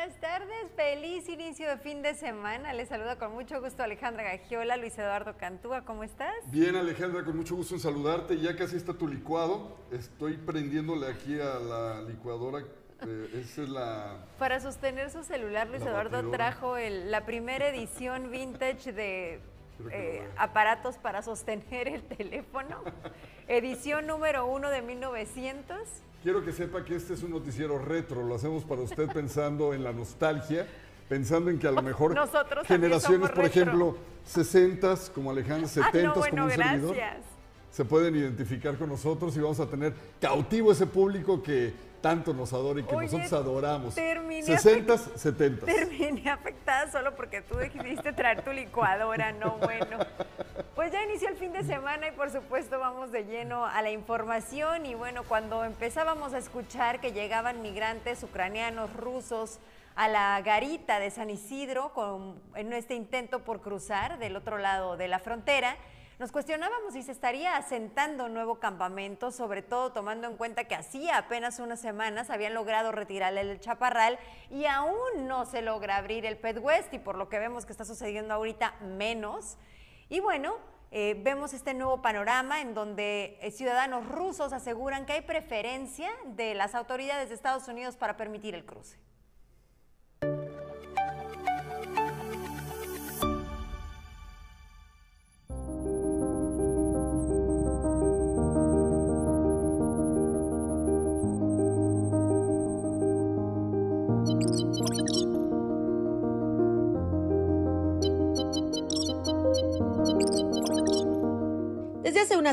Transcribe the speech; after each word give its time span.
buenas 0.00 0.18
tardes. 0.18 0.70
Feliz 0.76 1.28
inicio 1.28 1.68
de 1.68 1.76
fin 1.76 2.00
de 2.00 2.14
semana. 2.14 2.72
Les 2.72 2.88
saluda 2.88 3.18
con 3.18 3.32
mucho 3.32 3.60
gusto 3.60 3.82
Alejandra 3.82 4.22
Gagiola, 4.22 4.78
Luis 4.78 4.98
Eduardo 4.98 5.36
Cantúa. 5.36 5.84
¿Cómo 5.84 6.04
estás? 6.04 6.32
Bien, 6.46 6.74
Alejandra, 6.74 7.22
con 7.22 7.36
mucho 7.36 7.54
gusto 7.54 7.74
en 7.74 7.80
saludarte. 7.80 8.38
Ya 8.38 8.56
casi 8.56 8.76
está 8.76 8.94
tu 8.94 9.06
licuado. 9.06 9.76
Estoy 9.92 10.38
prendiéndole 10.38 11.06
aquí 11.06 11.38
a 11.38 11.58
la 11.58 12.00
licuadora. 12.00 12.60
Eh, 13.06 13.42
esa 13.44 13.62
es 13.62 13.68
la. 13.68 14.16
Para 14.38 14.58
sostener 14.60 15.10
su 15.10 15.22
celular, 15.22 15.68
Luis 15.68 15.82
Eduardo 15.82 16.30
trajo 16.30 16.78
la 16.78 17.26
primera 17.26 17.68
edición 17.68 18.30
vintage 18.30 18.94
de 18.94 19.40
eh, 19.92 20.26
aparatos 20.38 20.96
para 20.96 21.20
sostener 21.20 21.88
el 21.88 22.02
teléfono. 22.04 22.84
edición 23.48 24.06
número 24.06 24.46
uno 24.46 24.70
de 24.70 24.80
1900. 24.80 25.76
Quiero 26.22 26.44
que 26.44 26.52
sepa 26.52 26.84
que 26.84 26.96
este 26.96 27.14
es 27.14 27.22
un 27.22 27.30
noticiero 27.30 27.78
retro, 27.78 28.22
lo 28.22 28.34
hacemos 28.34 28.64
para 28.64 28.82
usted 28.82 29.08
pensando 29.14 29.72
en 29.72 29.82
la 29.82 29.92
nostalgia, 29.92 30.66
pensando 31.08 31.50
en 31.50 31.58
que 31.58 31.66
a 31.66 31.72
lo 31.72 31.82
mejor 31.82 32.14
generaciones, 32.66 33.30
por 33.30 33.44
ejemplo, 33.46 33.96
60 34.26 34.94
como 35.14 35.30
Alejandro, 35.30 35.66
70 35.66 36.10
ah, 36.10 36.12
como 36.12 36.44
un 36.44 36.50
servidor, 36.50 36.96
se 37.70 37.84
pueden 37.84 38.16
identificar 38.16 38.76
con 38.76 38.90
nosotros 38.90 39.34
y 39.36 39.40
vamos 39.40 39.60
a 39.60 39.66
tener 39.66 39.94
cautivo 40.20 40.72
ese 40.72 40.86
público 40.86 41.42
que 41.42 41.72
tanto 42.00 42.32
nos 42.32 42.52
adora 42.52 42.80
y 42.80 42.84
que 42.84 42.94
nosotros 42.94 43.32
adoramos. 43.32 43.94
60, 43.94 44.98
70. 44.98 45.66
Terminé 45.66 46.30
afectada 46.30 46.90
solo 46.90 47.14
porque 47.14 47.42
tú 47.42 47.56
decidiste 47.56 48.12
traer 48.12 48.42
tu 48.42 48.52
licuadora, 48.52 49.32
no 49.32 49.58
bueno. 49.58 49.98
Pues 50.74 50.92
ya 50.92 51.04
inició 51.04 51.28
el 51.28 51.36
fin 51.36 51.52
de 51.52 51.62
semana 51.62 52.08
y 52.08 52.12
por 52.12 52.30
supuesto 52.30 52.78
vamos 52.78 53.12
de 53.12 53.24
lleno 53.24 53.66
a 53.66 53.82
la 53.82 53.90
información 53.90 54.86
y 54.86 54.94
bueno, 54.94 55.24
cuando 55.24 55.64
empezábamos 55.64 56.32
a 56.32 56.38
escuchar 56.38 57.00
que 57.00 57.12
llegaban 57.12 57.62
migrantes 57.62 58.22
ucranianos, 58.22 58.94
rusos, 58.94 59.58
a 59.96 60.08
la 60.08 60.40
garita 60.40 60.98
de 60.98 61.10
San 61.10 61.28
Isidro 61.30 61.92
con, 61.92 62.40
en 62.54 62.72
este 62.72 62.94
intento 62.94 63.40
por 63.40 63.60
cruzar 63.60 64.18
del 64.18 64.36
otro 64.36 64.56
lado 64.56 64.96
de 64.96 65.08
la 65.08 65.18
frontera, 65.18 65.76
nos 66.20 66.32
cuestionábamos 66.32 66.92
si 66.92 67.02
se 67.02 67.12
estaría 67.12 67.56
asentando 67.56 68.26
un 68.26 68.34
nuevo 68.34 68.60
campamento, 68.60 69.30
sobre 69.30 69.62
todo 69.62 69.90
tomando 69.90 70.28
en 70.28 70.36
cuenta 70.36 70.64
que 70.64 70.74
hacía 70.74 71.16
apenas 71.16 71.58
unas 71.60 71.80
semanas 71.80 72.28
habían 72.28 72.52
logrado 72.52 72.92
retirar 72.92 73.34
el 73.38 73.58
chaparral 73.58 74.18
y 74.50 74.66
aún 74.66 75.26
no 75.26 75.46
se 75.46 75.62
logra 75.62 75.96
abrir 75.96 76.26
el 76.26 76.36
Pet 76.36 76.58
West 76.58 76.92
y 76.92 76.98
por 76.98 77.16
lo 77.16 77.30
que 77.30 77.38
vemos 77.38 77.64
que 77.64 77.72
está 77.72 77.86
sucediendo 77.86 78.34
ahorita 78.34 78.74
menos. 78.82 79.56
Y 80.10 80.20
bueno, 80.20 80.58
eh, 80.90 81.18
vemos 81.22 81.54
este 81.54 81.72
nuevo 81.72 82.02
panorama 82.02 82.60
en 82.60 82.74
donde 82.74 83.38
eh, 83.40 83.50
ciudadanos 83.50 84.06
rusos 84.06 84.52
aseguran 84.52 85.06
que 85.06 85.14
hay 85.14 85.22
preferencia 85.22 86.10
de 86.26 86.54
las 86.54 86.74
autoridades 86.74 87.30
de 87.30 87.34
Estados 87.34 87.66
Unidos 87.66 87.96
para 87.96 88.18
permitir 88.18 88.54
el 88.54 88.66
cruce. 88.66 88.98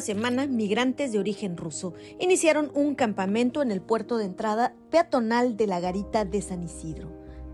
Semana, 0.07 0.47
migrantes 0.47 1.11
de 1.11 1.19
origen 1.19 1.57
ruso 1.57 1.93
iniciaron 2.17 2.71
un 2.73 2.95
campamento 2.95 3.61
en 3.61 3.71
el 3.71 3.81
puerto 3.81 4.17
de 4.17 4.23
entrada 4.23 4.73
peatonal 4.89 5.57
de 5.57 5.67
la 5.67 5.81
garita 5.81 6.23
de 6.23 6.41
San 6.41 6.63
Isidro. 6.63 7.11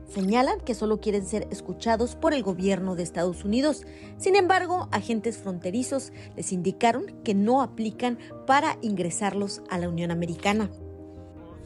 Señalan 0.08 0.60
que 0.60 0.76
solo 0.76 1.00
quieren 1.00 1.26
ser 1.26 1.48
escuchados 1.50 2.16
por 2.16 2.32
el 2.32 2.44
gobierno 2.44 2.96
de 2.96 3.02
Estados 3.02 3.44
Unidos. 3.44 3.88
Sin 4.18 4.36
embargo, 4.36 4.88
agentes 4.92 5.40
fronterizos 5.40 6.14
les 6.36 6.54
indicaron 6.54 7.08
que 7.24 7.34
no 7.34 7.64
aplican 7.64 8.20
para 8.46 8.78
ingresarlos 8.84 9.64
a 9.72 9.80
la 9.80 9.90
Unión 9.90 10.12
Americana. 10.12 10.70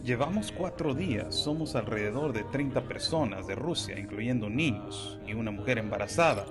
Llevamos 0.06 0.54
cuatro 0.54 0.94
días, 0.94 1.36
somos 1.36 1.76
alrededor 1.76 2.32
de 2.32 2.46
30 2.46 2.88
personas 2.88 3.46
de 3.46 3.56
Rusia, 3.56 4.00
incluyendo 4.00 4.50
niños 4.50 5.20
y 5.28 5.34
una 5.34 5.52
mujer 5.52 5.80
embarazada. 5.80 6.46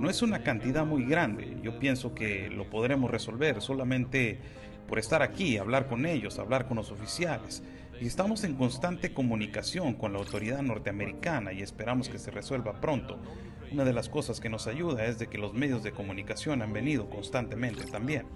No 0.00 0.08
es 0.08 0.22
una 0.22 0.44
cantidad 0.44 0.86
muy 0.86 1.04
grande, 1.04 1.56
yo 1.60 1.78
pienso 1.80 2.14
que 2.14 2.48
lo 2.50 2.70
podremos 2.70 3.10
resolver 3.10 3.60
solamente 3.60 4.38
por 4.86 4.98
estar 5.00 5.22
aquí, 5.22 5.58
hablar 5.58 5.88
con 5.88 6.06
ellos, 6.06 6.38
hablar 6.38 6.68
con 6.68 6.76
los 6.76 6.92
oficiales. 6.92 7.64
Y 8.00 8.06
estamos 8.06 8.44
en 8.44 8.54
constante 8.54 9.12
comunicación 9.12 9.94
con 9.94 10.12
la 10.12 10.20
autoridad 10.20 10.62
norteamericana 10.62 11.52
y 11.52 11.62
esperamos 11.62 12.08
que 12.08 12.18
se 12.18 12.30
resuelva 12.30 12.80
pronto. 12.80 13.18
Una 13.72 13.84
de 13.84 13.92
las 13.92 14.08
cosas 14.08 14.38
que 14.38 14.48
nos 14.48 14.68
ayuda 14.68 15.04
es 15.04 15.18
de 15.18 15.26
que 15.26 15.36
los 15.36 15.52
medios 15.52 15.82
de 15.82 15.90
comunicación 15.90 16.62
han 16.62 16.72
venido 16.72 17.10
constantemente 17.10 17.84
también. 17.84 18.26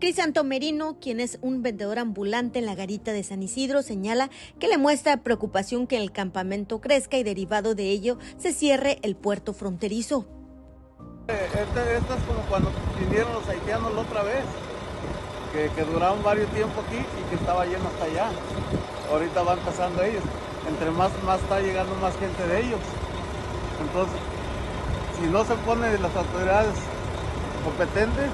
Crisanto 0.00 0.44
Merino, 0.44 0.96
quien 1.00 1.18
es 1.18 1.38
un 1.42 1.60
vendedor 1.60 1.98
ambulante 1.98 2.60
en 2.60 2.66
la 2.66 2.76
garita 2.76 3.12
de 3.12 3.24
San 3.24 3.42
Isidro, 3.42 3.82
señala 3.82 4.30
que 4.60 4.68
le 4.68 4.78
muestra 4.78 5.16
preocupación 5.24 5.88
que 5.88 5.96
el 5.96 6.12
campamento 6.12 6.80
crezca 6.80 7.16
y 7.16 7.24
derivado 7.24 7.74
de 7.74 7.90
ello 7.90 8.16
se 8.36 8.52
cierre 8.52 9.00
el 9.02 9.16
puerto 9.16 9.52
fronterizo. 9.54 10.24
Este, 11.26 11.96
esto 11.96 12.14
es 12.14 12.22
como 12.22 12.40
cuando 12.48 12.70
vinieron 13.00 13.32
los 13.32 13.48
haitianos 13.48 13.92
la 13.92 14.02
otra 14.02 14.22
vez, 14.22 14.44
que, 15.52 15.82
duraron 15.82 16.22
varios 16.22 16.48
tiempos 16.52 16.84
aquí 16.86 16.98
y 16.98 17.30
que 17.30 17.34
estaba 17.34 17.66
lleno 17.66 17.88
hasta 17.88 18.04
allá. 18.04 18.30
Ahorita 19.10 19.42
van 19.42 19.58
pasando 19.58 20.02
ellos. 20.04 20.22
Entre 20.68 20.92
más, 20.92 21.10
más 21.24 21.40
está 21.40 21.60
llegando 21.60 21.96
más 21.96 22.16
gente 22.18 22.46
de 22.46 22.60
ellos. 22.60 22.80
Entonces, 23.82 24.20
si 25.18 25.26
no 25.26 25.44
se 25.44 25.54
pone 25.66 25.98
las 25.98 26.14
autoridades 26.14 26.74
competentes, 27.64 28.30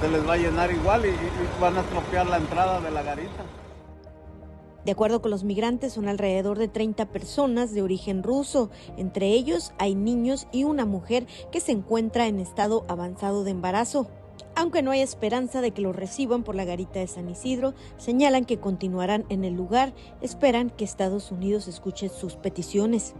se 0.00 0.08
les 0.08 0.26
va 0.26 0.34
a 0.34 0.36
llenar 0.36 0.70
igual 0.70 1.06
y, 1.06 1.60
van 1.60 1.76
a 1.76 1.80
estropear 1.80 2.26
la 2.26 2.36
entrada 2.36 2.80
de 2.80 2.90
la 2.90 3.02
garita. 3.02 3.44
De 4.84 4.92
acuerdo 4.92 5.20
con 5.20 5.30
los 5.30 5.44
migrantes, 5.44 5.92
son 5.92 6.08
alrededor 6.08 6.56
de 6.58 6.68
30 6.68 7.06
personas 7.06 7.74
de 7.74 7.82
origen 7.82 8.22
ruso. 8.22 8.70
Entre 8.96 9.26
ellos 9.26 9.72
hay 9.78 9.94
niños 9.94 10.46
y 10.52 10.64
una 10.64 10.84
mujer 10.84 11.26
que 11.50 11.60
se 11.60 11.72
encuentra 11.72 12.26
en 12.26 12.38
estado 12.38 12.84
avanzado 12.88 13.44
de 13.44 13.50
embarazo. 13.50 14.08
Aunque 14.54 14.82
no 14.82 14.90
hay 14.90 15.00
esperanza 15.00 15.60
de 15.60 15.72
que 15.72 15.82
los 15.82 15.94
reciban 15.94 16.42
por 16.42 16.54
la 16.54 16.64
garita 16.64 17.00
de 17.00 17.06
San 17.06 17.28
Isidro, 17.28 17.74
señalan 17.96 18.44
que 18.44 18.58
continuarán 18.58 19.24
en 19.28 19.44
el 19.44 19.54
lugar, 19.54 19.92
esperan 20.20 20.70
que 20.70 20.84
Estados 20.84 21.30
Unidos 21.32 21.68
escuche 21.68 22.08
sus 22.08 22.36
peticiones. 22.36 23.14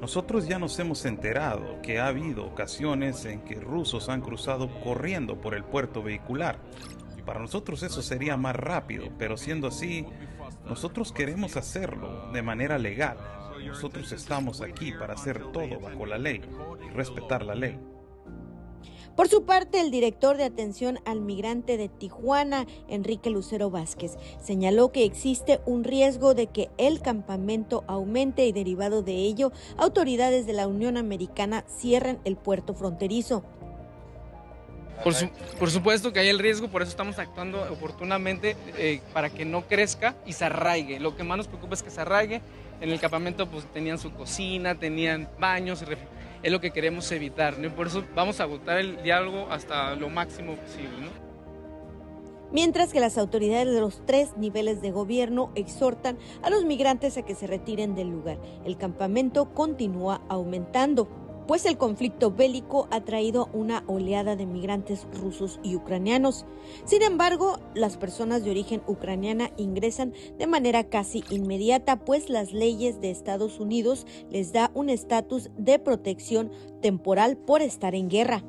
Nosotros 0.00 0.46
ya 0.46 0.58
nos 0.58 0.78
hemos 0.78 1.04
enterado 1.04 1.80
que 1.82 1.98
ha 1.98 2.08
habido 2.08 2.44
ocasiones 2.44 3.24
en 3.24 3.40
que 3.40 3.54
rusos 3.54 4.08
han 4.08 4.20
cruzado 4.20 4.68
corriendo 4.82 5.40
por 5.40 5.54
el 5.54 5.64
puerto 5.64 6.02
vehicular. 6.02 6.58
Para 7.24 7.40
nosotros 7.40 7.82
eso 7.82 8.02
sería 8.02 8.36
más 8.36 8.54
rápido, 8.54 9.08
pero 9.18 9.36
siendo 9.36 9.68
así, 9.68 10.06
nosotros 10.66 11.10
queremos 11.12 11.56
hacerlo 11.56 12.30
de 12.32 12.42
manera 12.42 12.78
legal. 12.78 13.16
Nosotros 13.66 14.12
estamos 14.12 14.60
aquí 14.60 14.92
para 14.92 15.14
hacer 15.14 15.50
todo 15.52 15.80
bajo 15.80 16.04
la 16.04 16.18
ley 16.18 16.42
y 16.86 16.90
respetar 16.90 17.42
la 17.44 17.54
ley. 17.54 17.78
Por 19.16 19.28
su 19.28 19.44
parte, 19.44 19.80
el 19.80 19.92
director 19.92 20.36
de 20.36 20.44
atención 20.44 20.98
al 21.04 21.20
migrante 21.20 21.76
de 21.76 21.88
Tijuana, 21.88 22.66
Enrique 22.88 23.30
Lucero 23.30 23.70
Vázquez, 23.70 24.16
señaló 24.42 24.90
que 24.90 25.04
existe 25.04 25.60
un 25.66 25.84
riesgo 25.84 26.34
de 26.34 26.48
que 26.48 26.70
el 26.78 27.00
campamento 27.00 27.84
aumente 27.86 28.44
y 28.44 28.52
derivado 28.52 29.02
de 29.02 29.12
ello, 29.12 29.52
autoridades 29.76 30.46
de 30.46 30.54
la 30.54 30.66
Unión 30.66 30.96
Americana 30.96 31.64
cierren 31.68 32.18
el 32.24 32.36
puerto 32.36 32.74
fronterizo. 32.74 33.44
Por, 35.02 35.70
supuesto 35.70 36.12
que 36.12 36.20
hay 36.20 36.28
el 36.28 36.38
riesgo, 36.38 36.68
por 36.68 36.82
eso 36.82 36.90
estamos 36.90 37.18
actuando 37.18 37.62
oportunamente 37.70 38.56
eh, 38.78 39.00
para 39.12 39.28
que 39.28 39.44
no 39.44 39.62
crezca 39.66 40.16
y 40.24 40.32
se 40.32 40.46
arraigue. 40.46 40.98
Lo 40.98 41.14
que 41.14 41.24
más 41.24 41.36
nos 41.36 41.46
preocupa 41.46 41.74
es 41.74 41.82
que 41.82 41.90
se 41.90 42.00
arraigue. 42.00 42.40
En 42.80 42.90
el 42.90 42.98
campamento 42.98 43.48
pues 43.48 43.64
tenían 43.72 43.98
su 43.98 44.12
cocina, 44.12 44.74
tenían 44.76 45.28
baños, 45.38 45.84
es 46.44 46.52
lo 46.52 46.60
que 46.60 46.70
queremos 46.70 47.10
evitar, 47.10 47.58
¿no? 47.58 47.74
por 47.74 47.86
eso 47.86 48.04
vamos 48.14 48.38
a 48.38 48.44
agotar 48.44 48.78
el 48.78 49.02
diálogo 49.02 49.48
hasta 49.50 49.94
lo 49.96 50.10
máximo 50.10 50.54
posible. 50.56 51.00
¿no? 51.00 51.24
Mientras 52.52 52.92
que 52.92 53.00
las 53.00 53.18
autoridades 53.18 53.72
de 53.72 53.80
los 53.80 54.04
tres 54.06 54.36
niveles 54.36 54.82
de 54.82 54.92
gobierno 54.92 55.50
exhortan 55.54 56.18
a 56.42 56.50
los 56.50 56.64
migrantes 56.64 57.16
a 57.16 57.22
que 57.22 57.34
se 57.34 57.46
retiren 57.46 57.94
del 57.94 58.10
lugar, 58.10 58.38
el 58.64 58.76
campamento 58.76 59.54
continúa 59.54 60.20
aumentando 60.28 61.08
pues 61.46 61.66
el 61.66 61.76
conflicto 61.76 62.30
bélico 62.30 62.88
ha 62.90 63.02
traído 63.02 63.48
una 63.52 63.84
oleada 63.86 64.36
de 64.36 64.46
migrantes 64.46 65.06
rusos 65.12 65.60
y 65.62 65.76
ucranianos. 65.76 66.46
Sin 66.84 67.02
embargo, 67.02 67.58
las 67.74 67.96
personas 67.96 68.44
de 68.44 68.50
origen 68.50 68.82
ucraniana 68.86 69.50
ingresan 69.56 70.12
de 70.38 70.46
manera 70.46 70.84
casi 70.84 71.24
inmediata, 71.30 72.04
pues 72.04 72.30
las 72.30 72.52
leyes 72.52 73.00
de 73.00 73.10
Estados 73.10 73.60
Unidos 73.60 74.06
les 74.30 74.52
da 74.52 74.70
un 74.74 74.90
estatus 74.90 75.50
de 75.56 75.78
protección 75.78 76.50
temporal 76.80 77.36
por 77.36 77.62
estar 77.62 77.94
en 77.94 78.08
guerra. 78.08 78.44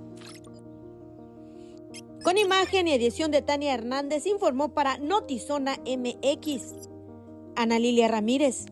Con 2.24 2.39
imagen 2.39 2.88
y 2.88 2.94
edición 2.94 3.30
de 3.30 3.44
Tania 3.44 3.75
Hernández, 3.75 4.25
informó 4.25 4.74
para 4.74 4.97
Notizona 4.97 5.77
MX. 5.86 6.89
Ana 7.56 7.77
Lilia 7.77 8.07
Ramírez. 8.07 8.65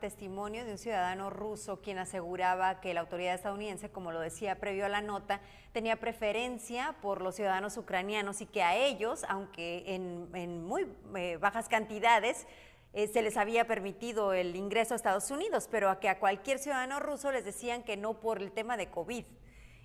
Testimonio 0.00 0.64
de 0.64 0.72
un 0.72 0.78
ciudadano 0.78 1.30
ruso 1.30 1.80
quien 1.80 1.98
aseguraba 1.98 2.80
que 2.80 2.94
la 2.94 3.00
autoridad 3.00 3.34
estadounidense, 3.34 3.90
como 3.90 4.12
lo 4.12 4.20
decía 4.20 4.60
previo 4.60 4.86
a 4.86 4.88
la 4.88 5.00
nota, 5.00 5.40
tenía 5.72 5.96
preferencia 5.96 6.94
por 7.02 7.20
los 7.20 7.36
ciudadanos 7.36 7.76
ucranianos 7.76 8.40
y 8.40 8.46
que 8.46 8.62
a 8.62 8.76
ellos, 8.76 9.24
aunque 9.28 9.84
en, 9.94 10.64
muy 10.64 10.86
eh, 11.16 11.36
bajas 11.38 11.68
cantidades, 11.68 12.46
eh, 12.92 13.08
se 13.08 13.22
les 13.22 13.36
había 13.36 13.66
permitido 13.66 14.32
el 14.32 14.56
ingreso 14.56 14.94
a 14.94 14.96
Estados 14.96 15.30
Unidos, 15.30 15.68
pero 15.70 15.90
a 15.90 16.00
que 16.00 16.08
a 16.08 16.18
cualquier 16.18 16.58
ciudadano 16.58 17.00
ruso 17.00 17.30
les 17.32 17.44
decían 17.44 17.82
que 17.82 17.96
no 17.96 18.14
por 18.20 18.42
el 18.42 18.52
tema 18.52 18.76
de 18.76 18.90
COVID 18.90 19.24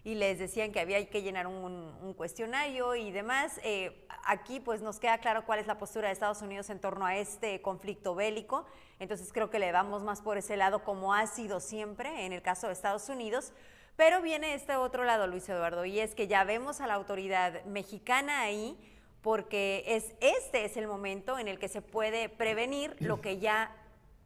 y 0.06 0.14
les 0.14 0.38
decían 0.38 0.72
que 0.72 0.80
había 0.80 1.04
que 1.10 1.24
llenar 1.24 1.48
un, 1.48 2.14
cuestionario 2.16 2.96
y 2.96 3.12
demás. 3.12 3.60
Eh, 3.64 4.06
aquí 4.24 4.60
pues 4.60 4.82
nos 4.82 5.00
queda 5.00 5.18
claro 5.18 5.46
cuál 5.46 5.60
es 5.60 5.66
la 5.66 5.80
postura 5.80 6.08
de 6.08 6.14
Estados 6.14 6.44
Unidos 6.44 6.70
en 6.70 6.80
torno 6.80 7.08
a 7.08 7.18
este 7.18 7.60
conflicto 7.62 8.14
bélico, 8.14 8.66
entonces 9.00 9.34
creo 9.34 9.50
que 9.50 9.58
le 9.58 9.72
vamos 9.72 10.04
más 10.04 10.22
por 10.22 10.38
ese 10.38 10.56
lado 10.58 10.84
como 10.84 11.14
ha 11.14 11.26
sido 11.26 11.60
siempre 11.60 12.26
en 12.26 12.34
el 12.34 12.44
caso 12.44 12.68
de 12.68 12.74
Estados 12.74 13.10
Unidos. 13.10 13.52
Pero 13.96 14.22
viene 14.22 14.54
este 14.54 14.76
otro 14.76 15.06
lado, 15.06 15.26
Luis 15.26 15.48
Eduardo, 15.50 15.86
y 15.86 16.00
es 16.00 16.16
que 16.16 16.28
ya 16.28 16.44
vemos 16.44 16.82
a 16.82 16.88
la 16.88 16.94
autoridad 16.94 17.64
mexicana 17.66 18.42
ahí 18.42 18.78
porque 19.22 19.84
es, 19.88 20.14
este 20.22 20.66
es 20.66 20.78
el 20.78 20.88
momento 20.88 21.40
en 21.40 21.48
el 21.48 21.58
que 21.58 21.68
se 21.68 21.82
puede 21.82 22.30
prevenir 22.30 22.96
lo 23.00 23.22
que 23.22 23.40
ya 23.40 23.76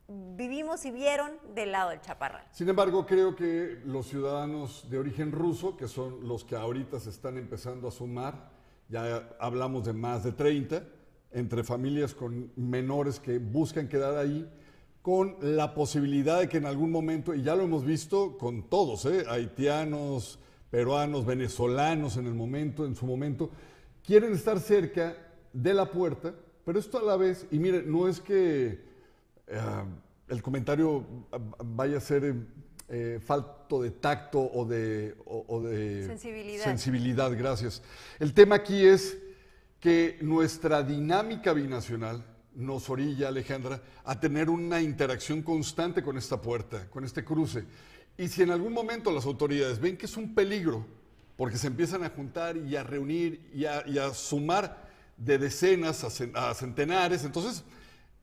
vivimos 0.10 0.86
y 0.86 0.92
vieron 0.92 1.32
del 1.54 1.72
lado 1.72 1.92
del 1.92 2.02
chaparral. 2.02 2.44
Sin 2.52 2.68
embargo, 2.68 3.06
creo 3.06 3.36
que 3.36 3.80
los 3.86 4.08
ciudadanos 4.08 4.90
de 4.90 4.98
origen 4.98 5.32
ruso, 5.32 5.78
que 5.78 5.88
son 5.88 6.28
los 6.28 6.44
que 6.44 6.56
ahorita 6.56 7.00
se 7.00 7.12
están 7.12 7.38
empezando 7.38 7.88
a 7.88 7.92
sumar, 7.92 8.50
ya 8.90 9.30
hablamos 9.40 9.86
de 9.86 9.94
más 9.94 10.24
de 10.24 10.32
30, 10.32 10.84
entre 11.32 11.64
familias 11.64 12.16
con 12.16 12.52
menores 12.56 13.20
que 13.20 13.38
buscan 13.38 13.88
quedar 13.88 14.18
ahí, 14.18 14.50
con 15.04 15.38
la 15.42 15.76
posibilidad 15.76 16.40
de 16.40 16.50
que 16.50 16.58
en 16.58 16.66
algún 16.66 16.92
momento, 16.92 17.36
y 17.36 17.44
ya 17.44 17.56
lo 17.56 17.64
hemos 17.64 17.86
visto 17.86 18.38
con 18.38 18.64
todos, 18.64 19.06
¿eh? 19.06 19.26
haitianos, 19.30 20.40
peruanos, 20.72 21.26
venezolanos 21.26 22.18
en 22.18 22.26
el 22.26 22.34
momento, 22.34 22.86
en 22.86 22.96
su 22.96 23.06
momento, 23.06 23.52
quieren 24.04 24.34
estar 24.34 24.60
cerca 24.60 25.16
de 25.54 25.74
la 25.74 25.90
puerta, 25.92 26.34
pero 26.66 26.80
esto 26.80 26.98
a 26.98 27.04
la 27.04 27.16
vez, 27.16 27.48
y 27.52 27.60
mire, 27.60 27.84
no 27.84 28.08
es 28.08 28.20
que 28.20 28.89
eh, 29.50 29.60
el 30.30 30.42
comentario 30.42 31.06
vaya 31.64 31.98
a 31.98 32.02
ser 32.02 32.36
eh, 32.88 33.20
falto 33.24 33.82
de 33.82 33.92
tacto 33.92 34.40
o 34.40 34.66
de, 34.66 35.16
sensibilidad. 36.08 36.64
sensibilidad. 36.64 37.32
Gracias. 37.38 37.82
El 38.20 38.34
tema 38.34 38.56
aquí 38.56 38.86
es 38.86 39.18
que 39.80 40.18
nuestra 40.22 40.84
dinámica 40.84 41.54
binacional 41.54 42.26
nos 42.56 42.90
orilla, 42.90 43.30
Alejandra, 43.30 43.82
a 44.04 44.20
tener 44.20 44.50
una 44.50 44.82
interacción 44.82 45.42
constante 45.42 46.04
con 46.04 46.18
esta 46.18 46.42
puerta, 46.42 46.90
con 46.90 47.04
este 47.04 47.24
cruce. 47.24 47.66
Y 48.18 48.28
si 48.28 48.44
en 48.44 48.52
algún 48.52 48.74
momento 48.74 49.12
las 49.12 49.26
autoridades 49.26 49.80
ven 49.80 49.98
que 49.98 50.06
es 50.06 50.18
un 50.18 50.36
peligro, 50.36 50.86
porque 51.38 51.58
se 51.58 51.68
empiezan 51.68 52.04
a 52.04 52.10
juntar 52.10 52.58
y 52.58 52.76
a 52.76 52.84
reunir 52.84 53.50
y 53.54 53.66
a, 53.66 54.14
sumar 54.14 54.90
de 55.16 55.38
decenas 55.38 56.04
a 56.04 56.54
centenares, 56.54 57.24
entonces 57.24 57.64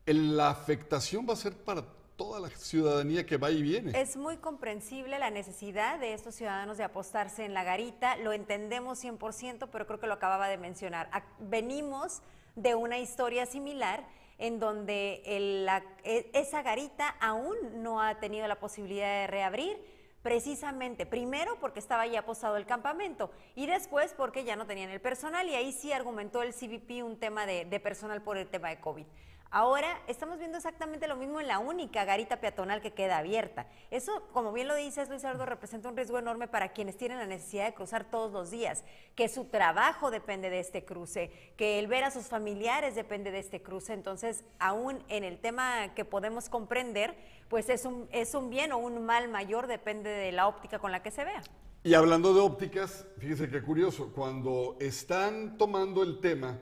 la 0.06 0.50
afectación 0.50 1.26
va 1.28 1.32
a 1.32 1.36
ser 1.36 1.52
para 1.52 1.82
toda 2.16 2.40
la 2.40 2.48
ciudadanía 2.48 3.26
que 3.26 3.36
va 3.36 3.50
y 3.50 3.62
viene. 3.62 4.00
Es 4.00 4.16
muy 4.16 4.38
comprensible 4.38 5.18
la 5.18 5.30
necesidad 5.30 5.98
de 5.98 6.14
estos 6.14 6.34
ciudadanos 6.34 6.78
de 6.78 6.84
apostarse 6.84 7.44
en 7.44 7.54
la 7.54 7.64
garita, 7.64 8.16
lo 8.16 8.32
entendemos 8.32 9.02
100%, 9.04 9.68
pero 9.70 9.86
creo 9.86 10.00
que 10.00 10.06
lo 10.06 10.14
acababa 10.14 10.48
de 10.48 10.56
mencionar. 10.56 11.10
Venimos 11.38 12.22
de 12.54 12.74
una 12.74 12.98
historia 12.98 13.44
similar 13.44 14.06
en 14.38 14.58
donde 14.58 15.22
e, 15.24 16.30
esa 16.32 16.62
garita 16.62 17.08
aún 17.20 17.56
no 17.82 18.00
ha 18.00 18.18
tenido 18.18 18.46
la 18.48 18.58
posibilidad 18.58 19.20
de 19.20 19.26
reabrir, 19.26 19.78
precisamente, 20.22 21.06
primero 21.06 21.56
porque 21.60 21.78
estaba 21.78 22.06
ya 22.06 22.20
apostado 22.20 22.56
el 22.56 22.66
campamento 22.66 23.30
y 23.54 23.66
después 23.66 24.12
porque 24.16 24.42
ya 24.42 24.56
no 24.56 24.66
tenían 24.66 24.90
el 24.90 25.00
personal 25.00 25.48
y 25.48 25.54
ahí 25.54 25.70
sí 25.72 25.92
argumentó 25.92 26.42
el 26.42 26.52
CBP 26.52 27.04
un 27.04 27.16
tema 27.16 27.46
de, 27.46 27.64
de 27.64 27.78
personal 27.78 28.20
por 28.22 28.36
el 28.36 28.48
tema 28.48 28.70
de 28.70 28.80
COVID. 28.80 29.06
Ahora 29.50 30.02
estamos 30.08 30.38
viendo 30.38 30.56
exactamente 30.56 31.06
lo 31.06 31.16
mismo 31.16 31.40
en 31.40 31.46
la 31.46 31.60
única 31.60 32.04
garita 32.04 32.40
peatonal 32.40 32.80
que 32.80 32.92
queda 32.92 33.18
abierta. 33.18 33.66
Eso, 33.90 34.28
como 34.32 34.52
bien 34.52 34.66
lo 34.66 34.74
dices, 34.74 35.08
Luis 35.08 35.22
Eduardo, 35.22 35.46
representa 35.46 35.88
un 35.88 35.96
riesgo 35.96 36.18
enorme 36.18 36.48
para 36.48 36.70
quienes 36.70 36.96
tienen 36.96 37.18
la 37.18 37.26
necesidad 37.26 37.66
de 37.66 37.74
cruzar 37.74 38.10
todos 38.10 38.32
los 38.32 38.50
días, 38.50 38.84
que 39.14 39.28
su 39.28 39.44
trabajo 39.44 40.10
depende 40.10 40.50
de 40.50 40.58
este 40.58 40.84
cruce, 40.84 41.30
que 41.56 41.78
el 41.78 41.86
ver 41.86 42.04
a 42.04 42.10
sus 42.10 42.26
familiares 42.26 42.96
depende 42.96 43.30
de 43.30 43.38
este 43.38 43.62
cruce. 43.62 43.92
Entonces, 43.92 44.44
aún 44.58 45.02
en 45.08 45.22
el 45.22 45.38
tema 45.38 45.94
que 45.94 46.04
podemos 46.04 46.48
comprender, 46.48 47.16
pues 47.48 47.68
es 47.68 47.84
un, 47.84 48.08
es 48.10 48.34
un 48.34 48.50
bien 48.50 48.72
o 48.72 48.78
un 48.78 49.06
mal 49.06 49.28
mayor, 49.28 49.68
depende 49.68 50.10
de 50.10 50.32
la 50.32 50.48
óptica 50.48 50.80
con 50.80 50.90
la 50.90 51.02
que 51.02 51.12
se 51.12 51.24
vea. 51.24 51.42
Y 51.84 51.94
hablando 51.94 52.34
de 52.34 52.40
ópticas, 52.40 53.06
fíjese 53.18 53.48
qué 53.48 53.62
curioso, 53.62 54.12
cuando 54.12 54.76
están 54.80 55.56
tomando 55.56 56.02
el 56.02 56.18
tema 56.18 56.58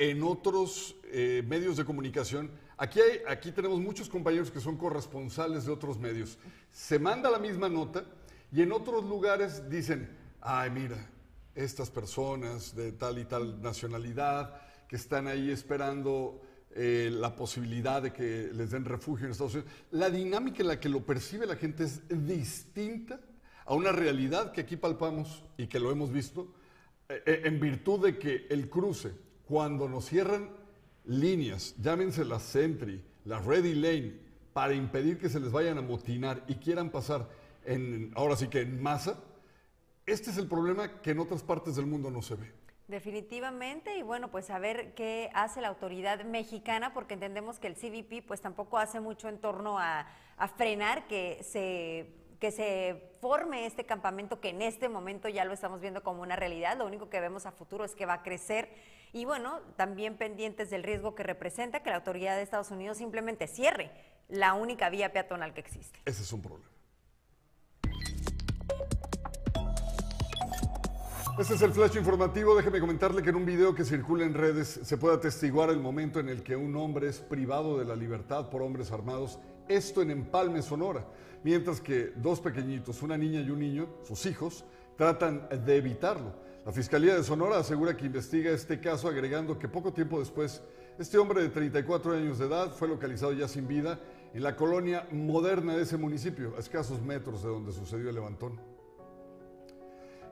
en 0.00 0.22
otros 0.22 0.96
eh, 1.12 1.44
medios 1.46 1.76
de 1.76 1.84
comunicación. 1.84 2.50
Aquí, 2.78 3.00
hay, 3.00 3.20
aquí 3.28 3.52
tenemos 3.52 3.78
muchos 3.80 4.08
compañeros 4.08 4.50
que 4.50 4.58
son 4.58 4.78
corresponsales 4.78 5.66
de 5.66 5.72
otros 5.72 5.98
medios. 5.98 6.38
Se 6.72 6.98
manda 6.98 7.30
la 7.30 7.38
misma 7.38 7.68
nota 7.68 8.06
y 8.50 8.62
en 8.62 8.72
otros 8.72 9.04
lugares 9.04 9.68
dicen, 9.68 10.08
ay, 10.40 10.70
mira, 10.70 11.06
estas 11.54 11.90
personas 11.90 12.74
de 12.74 12.92
tal 12.92 13.18
y 13.18 13.26
tal 13.26 13.60
nacionalidad 13.60 14.58
que 14.88 14.96
están 14.96 15.28
ahí 15.28 15.50
esperando 15.50 16.40
eh, 16.74 17.10
la 17.12 17.36
posibilidad 17.36 18.00
de 18.00 18.14
que 18.14 18.48
les 18.54 18.70
den 18.70 18.86
refugio 18.86 19.26
en 19.26 19.32
Estados 19.32 19.52
Unidos. 19.52 19.70
La 19.90 20.08
dinámica 20.08 20.62
en 20.62 20.68
la 20.68 20.80
que 20.80 20.88
lo 20.88 21.04
percibe 21.04 21.44
la 21.44 21.56
gente 21.56 21.84
es 21.84 22.00
distinta 22.08 23.20
a 23.66 23.74
una 23.74 23.92
realidad 23.92 24.50
que 24.50 24.62
aquí 24.62 24.78
palpamos 24.78 25.44
y 25.58 25.66
que 25.66 25.78
lo 25.78 25.90
hemos 25.90 26.10
visto 26.10 26.54
eh, 27.06 27.42
en 27.44 27.60
virtud 27.60 28.06
de 28.06 28.18
que 28.18 28.46
el 28.48 28.70
cruce 28.70 29.28
cuando 29.50 29.88
nos 29.88 30.04
cierran 30.04 30.48
líneas, 31.06 31.74
llámense 31.82 32.24
la 32.24 32.38
Sentry, 32.38 33.04
la 33.24 33.40
Ready 33.40 33.74
Lane, 33.74 34.14
para 34.52 34.74
impedir 34.74 35.18
que 35.18 35.28
se 35.28 35.40
les 35.40 35.50
vayan 35.50 35.76
a 35.76 35.82
motinar 35.82 36.44
y 36.46 36.54
quieran 36.54 36.88
pasar 36.90 37.28
en, 37.64 38.12
ahora 38.14 38.36
sí 38.36 38.46
que 38.46 38.60
en 38.60 38.80
masa, 38.80 39.18
este 40.06 40.30
es 40.30 40.38
el 40.38 40.46
problema 40.46 41.00
que 41.02 41.10
en 41.10 41.18
otras 41.18 41.42
partes 41.42 41.74
del 41.74 41.86
mundo 41.86 42.12
no 42.12 42.22
se 42.22 42.36
ve. 42.36 42.52
Definitivamente, 42.86 43.98
y 43.98 44.02
bueno, 44.02 44.30
pues 44.30 44.50
a 44.50 44.60
ver 44.60 44.94
qué 44.94 45.30
hace 45.34 45.60
la 45.60 45.66
autoridad 45.66 46.24
mexicana, 46.24 46.94
porque 46.94 47.14
entendemos 47.14 47.58
que 47.58 47.66
el 47.66 47.74
CBP 47.74 48.24
pues 48.24 48.40
tampoco 48.40 48.78
hace 48.78 49.00
mucho 49.00 49.28
en 49.28 49.38
torno 49.38 49.80
a 49.80 50.06
frenar 50.56 51.08
que 51.08 51.42
se 51.42 52.19
que 52.40 52.50
se 52.50 53.12
forme 53.20 53.66
este 53.66 53.84
campamento 53.84 54.40
que 54.40 54.48
en 54.48 54.62
este 54.62 54.88
momento 54.88 55.28
ya 55.28 55.44
lo 55.44 55.52
estamos 55.52 55.80
viendo 55.80 56.02
como 56.02 56.22
una 56.22 56.36
realidad, 56.36 56.76
lo 56.78 56.86
único 56.86 57.10
que 57.10 57.20
vemos 57.20 57.44
a 57.44 57.52
futuro 57.52 57.84
es 57.84 57.94
que 57.94 58.06
va 58.06 58.14
a 58.14 58.22
crecer 58.22 58.70
y 59.12 59.26
bueno, 59.26 59.60
también 59.76 60.16
pendientes 60.16 60.70
del 60.70 60.82
riesgo 60.82 61.14
que 61.14 61.22
representa 61.22 61.82
que 61.82 61.90
la 61.90 61.96
autoridad 61.96 62.36
de 62.36 62.42
Estados 62.42 62.70
Unidos 62.70 62.96
simplemente 62.96 63.46
cierre 63.46 63.90
la 64.28 64.54
única 64.54 64.88
vía 64.88 65.12
peatonal 65.12 65.52
que 65.52 65.60
existe. 65.60 66.00
Ese 66.06 66.22
es 66.22 66.32
un 66.32 66.40
problema. 66.40 66.70
Este 71.38 71.54
es 71.54 71.62
el 71.62 71.72
flash 71.72 71.96
informativo. 71.96 72.54
Déjeme 72.54 72.80
comentarle 72.80 73.22
que 73.22 73.30
en 73.30 73.36
un 73.36 73.46
video 73.46 73.74
que 73.74 73.84
circula 73.84 74.24
en 74.24 74.34
redes 74.34 74.80
se 74.82 74.98
puede 74.98 75.16
atestiguar 75.16 75.70
el 75.70 75.80
momento 75.80 76.20
en 76.20 76.28
el 76.28 76.42
que 76.42 76.54
un 76.54 76.76
hombre 76.76 77.08
es 77.08 77.20
privado 77.20 77.78
de 77.78 77.84
la 77.84 77.96
libertad 77.96 78.50
por 78.50 78.62
hombres 78.62 78.92
armados, 78.92 79.38
esto 79.70 80.02
en 80.02 80.10
Empalme, 80.10 80.62
Sonora, 80.62 81.06
mientras 81.42 81.80
que 81.80 82.12
dos 82.16 82.40
pequeñitos, 82.40 83.02
una 83.02 83.16
niña 83.16 83.40
y 83.40 83.50
un 83.50 83.60
niño, 83.60 83.88
sus 84.02 84.26
hijos, 84.26 84.64
tratan 84.96 85.48
de 85.64 85.76
evitarlo. 85.76 86.34
La 86.66 86.72
Fiscalía 86.72 87.14
de 87.14 87.22
Sonora 87.22 87.58
asegura 87.58 87.96
que 87.96 88.06
investiga 88.06 88.50
este 88.50 88.80
caso 88.80 89.08
agregando 89.08 89.58
que 89.58 89.68
poco 89.68 89.92
tiempo 89.92 90.18
después 90.18 90.62
este 90.98 91.16
hombre 91.16 91.42
de 91.42 91.48
34 91.48 92.12
años 92.12 92.38
de 92.38 92.46
edad 92.46 92.72
fue 92.72 92.86
localizado 92.86 93.32
ya 93.32 93.48
sin 93.48 93.66
vida 93.66 93.98
en 94.34 94.42
la 94.42 94.54
colonia 94.54 95.08
moderna 95.10 95.74
de 95.74 95.84
ese 95.84 95.96
municipio, 95.96 96.54
a 96.56 96.60
escasos 96.60 97.00
metros 97.00 97.42
de 97.42 97.48
donde 97.48 97.72
sucedió 97.72 98.10
el 98.10 98.14
levantón. 98.14 98.60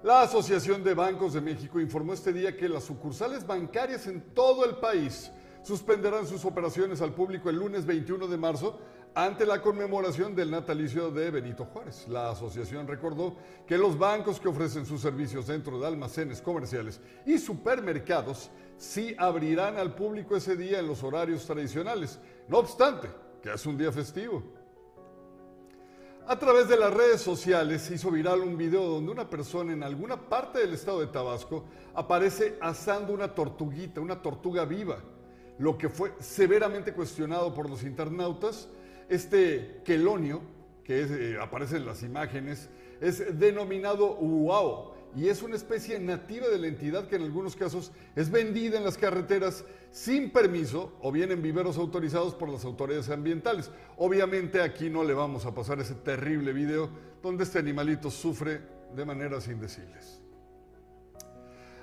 La 0.02 0.22
Asociación 0.22 0.84
de 0.84 0.94
Bancos 0.94 1.32
de 1.32 1.40
México 1.40 1.80
informó 1.80 2.12
este 2.12 2.32
día 2.32 2.56
que 2.56 2.68
las 2.68 2.84
sucursales 2.84 3.46
bancarias 3.46 4.06
en 4.06 4.20
todo 4.34 4.64
el 4.64 4.76
país 4.76 5.32
suspenderán 5.62 6.26
sus 6.26 6.44
operaciones 6.44 7.00
al 7.00 7.14
público 7.14 7.50
el 7.50 7.56
lunes 7.56 7.84
21 7.84 8.28
de 8.28 8.36
marzo 8.36 8.78
ante 9.14 9.44
la 9.46 9.60
conmemoración 9.60 10.34
del 10.34 10.50
natalicio 10.50 11.10
de 11.10 11.30
Benito 11.30 11.64
Juárez. 11.64 12.06
La 12.08 12.30
asociación 12.30 12.86
recordó 12.86 13.36
que 13.66 13.78
los 13.78 13.98
bancos 13.98 14.40
que 14.40 14.48
ofrecen 14.48 14.86
sus 14.86 15.00
servicios 15.00 15.46
dentro 15.46 15.78
de 15.78 15.86
almacenes 15.86 16.40
comerciales 16.40 17.00
y 17.26 17.38
supermercados 17.38 18.50
sí 18.76 19.14
abrirán 19.18 19.76
al 19.76 19.94
público 19.94 20.36
ese 20.36 20.56
día 20.56 20.78
en 20.78 20.86
los 20.86 21.02
horarios 21.02 21.44
tradicionales, 21.46 22.18
no 22.48 22.58
obstante 22.58 23.08
que 23.42 23.52
es 23.52 23.66
un 23.66 23.76
día 23.76 23.92
festivo. 23.92 24.42
A 26.26 26.38
través 26.38 26.68
de 26.68 26.76
las 26.76 26.92
redes 26.92 27.22
sociales 27.22 27.90
hizo 27.90 28.10
viral 28.10 28.40
un 28.40 28.58
video 28.58 28.84
donde 28.84 29.10
una 29.10 29.30
persona 29.30 29.72
en 29.72 29.82
alguna 29.82 30.28
parte 30.28 30.58
del 30.58 30.74
estado 30.74 31.00
de 31.00 31.06
Tabasco 31.06 31.64
aparece 31.94 32.58
asando 32.60 33.14
una 33.14 33.34
tortuguita, 33.34 34.02
una 34.02 34.20
tortuga 34.20 34.66
viva, 34.66 34.98
lo 35.58 35.78
que 35.78 35.88
fue 35.88 36.12
severamente 36.20 36.92
cuestionado 36.92 37.54
por 37.54 37.70
los 37.70 37.82
internautas 37.82 38.68
Este 39.08 39.80
quelonio, 39.84 40.42
que 40.84 41.00
eh, 41.00 41.38
aparece 41.40 41.76
en 41.76 41.86
las 41.86 42.02
imágenes, 42.02 42.68
es 43.00 43.38
denominado 43.38 44.18
uao 44.18 44.96
y 45.16 45.28
es 45.28 45.42
una 45.42 45.56
especie 45.56 45.98
nativa 45.98 46.48
de 46.48 46.58
la 46.58 46.66
entidad 46.66 47.08
que 47.08 47.16
en 47.16 47.22
algunos 47.22 47.56
casos 47.56 47.92
es 48.14 48.30
vendida 48.30 48.76
en 48.76 48.84
las 48.84 48.98
carreteras 48.98 49.64
sin 49.90 50.30
permiso 50.30 50.92
o 51.00 51.10
bien 51.10 51.32
en 51.32 51.42
viveros 51.42 51.78
autorizados 51.78 52.34
por 52.34 52.48
las 52.48 52.64
autoridades 52.64 53.08
ambientales. 53.08 53.70
Obviamente 53.96 54.60
aquí 54.60 54.90
no 54.90 55.02
le 55.04 55.14
vamos 55.14 55.46
a 55.46 55.54
pasar 55.54 55.80
ese 55.80 55.94
terrible 55.94 56.52
video 56.52 56.90
donde 57.22 57.44
este 57.44 57.58
animalito 57.58 58.10
sufre 58.10 58.60
de 58.94 59.04
maneras 59.04 59.48
indecibles. 59.48 60.20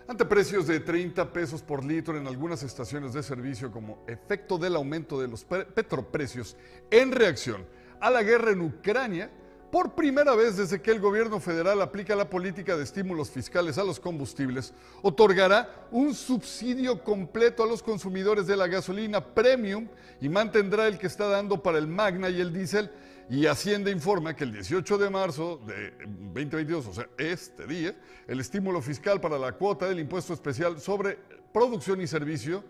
Ante 0.07 0.23
precios 0.23 0.67
de 0.67 0.79
30 0.79 1.33
pesos 1.33 1.63
por 1.63 1.83
litro 1.83 2.15
en 2.15 2.27
algunas 2.27 2.61
estaciones 2.61 3.13
de 3.13 3.23
servicio 3.23 3.71
como 3.71 4.03
efecto 4.05 4.59
del 4.59 4.75
aumento 4.75 5.19
de 5.19 5.27
los 5.27 5.43
petroprecios 5.43 6.55
en 6.91 7.11
reacción 7.11 7.65
a 7.99 8.11
la 8.11 8.21
guerra 8.21 8.51
en 8.51 8.61
Ucrania, 8.61 9.31
por 9.71 9.95
primera 9.95 10.35
vez 10.35 10.57
desde 10.57 10.79
que 10.79 10.91
el 10.91 10.99
gobierno 10.99 11.39
federal 11.39 11.81
aplica 11.81 12.15
la 12.15 12.29
política 12.29 12.77
de 12.77 12.83
estímulos 12.83 13.31
fiscales 13.31 13.79
a 13.79 13.83
los 13.83 13.99
combustibles, 13.99 14.75
otorgará 15.01 15.87
un 15.89 16.13
subsidio 16.13 17.03
completo 17.03 17.63
a 17.63 17.67
los 17.67 17.81
consumidores 17.81 18.45
de 18.45 18.57
la 18.57 18.67
gasolina 18.67 19.33
premium 19.33 19.87
y 20.21 20.29
mantendrá 20.29 20.87
el 20.87 20.99
que 20.99 21.07
está 21.07 21.27
dando 21.27 21.63
para 21.63 21.79
el 21.79 21.87
Magna 21.87 22.29
y 22.29 22.41
el 22.41 22.53
diésel. 22.53 22.91
Y 23.29 23.47
Hacienda 23.47 23.89
informa 23.89 24.35
que 24.35 24.43
el 24.43 24.51
18 24.51 24.99
de 24.99 25.09
marzo 25.09 25.59
de 25.65 25.91
2022, 26.05 26.87
o 26.87 26.93
sea, 26.93 27.09
este 27.17 27.65
día, 27.65 27.95
el 28.27 28.39
estímulo 28.39 28.81
fiscal 28.81 29.19
para 29.19 29.39
la 29.39 29.53
cuota 29.53 29.87
del 29.87 29.99
impuesto 29.99 30.33
especial 30.33 30.79
sobre 30.79 31.17
producción 31.51 32.01
y 32.01 32.07
servicio 32.07 32.63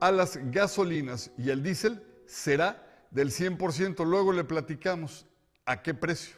a 0.00 0.10
las 0.10 0.38
gasolinas 0.50 1.30
y 1.36 1.50
el 1.50 1.62
diésel 1.62 2.02
será 2.26 2.86
del 3.10 3.30
100%. 3.30 4.06
Luego 4.06 4.32
le 4.32 4.44
platicamos 4.44 5.26
a 5.66 5.82
qué 5.82 5.92
precio 5.92 6.36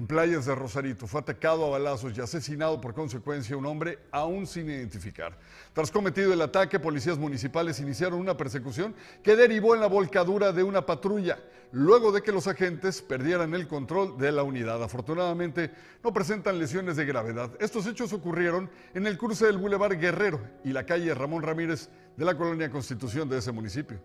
en 0.00 0.06
playas 0.06 0.46
de 0.46 0.54
Rosarito. 0.54 1.06
Fue 1.06 1.20
atacado 1.20 1.66
a 1.66 1.68
balazos 1.68 2.16
y 2.16 2.22
asesinado 2.22 2.80
por 2.80 2.94
consecuencia 2.94 3.54
un 3.54 3.66
hombre 3.66 3.98
aún 4.10 4.46
sin 4.46 4.70
identificar. 4.70 5.36
Tras 5.74 5.90
cometido 5.90 6.32
el 6.32 6.40
ataque, 6.40 6.80
policías 6.80 7.18
municipales 7.18 7.78
iniciaron 7.80 8.18
una 8.18 8.34
persecución 8.34 8.94
que 9.22 9.36
derivó 9.36 9.74
en 9.74 9.82
la 9.82 9.88
volcadura 9.88 10.52
de 10.52 10.62
una 10.62 10.86
patrulla, 10.86 11.38
luego 11.72 12.12
de 12.12 12.22
que 12.22 12.32
los 12.32 12.46
agentes 12.46 13.02
perdieran 13.02 13.52
el 13.52 13.68
control 13.68 14.16
de 14.16 14.32
la 14.32 14.42
unidad. 14.42 14.82
Afortunadamente, 14.82 15.70
no 16.02 16.14
presentan 16.14 16.58
lesiones 16.58 16.96
de 16.96 17.04
gravedad. 17.04 17.50
Estos 17.60 17.86
hechos 17.86 18.14
ocurrieron 18.14 18.70
en 18.94 19.06
el 19.06 19.18
cruce 19.18 19.44
del 19.44 19.58
Boulevard 19.58 20.00
Guerrero 20.00 20.40
y 20.64 20.72
la 20.72 20.86
calle 20.86 21.12
Ramón 21.12 21.42
Ramírez 21.42 21.90
de 22.16 22.24
la 22.24 22.38
colonia 22.38 22.70
Constitución 22.70 23.28
de 23.28 23.36
ese 23.36 23.52
municipio. 23.52 24.00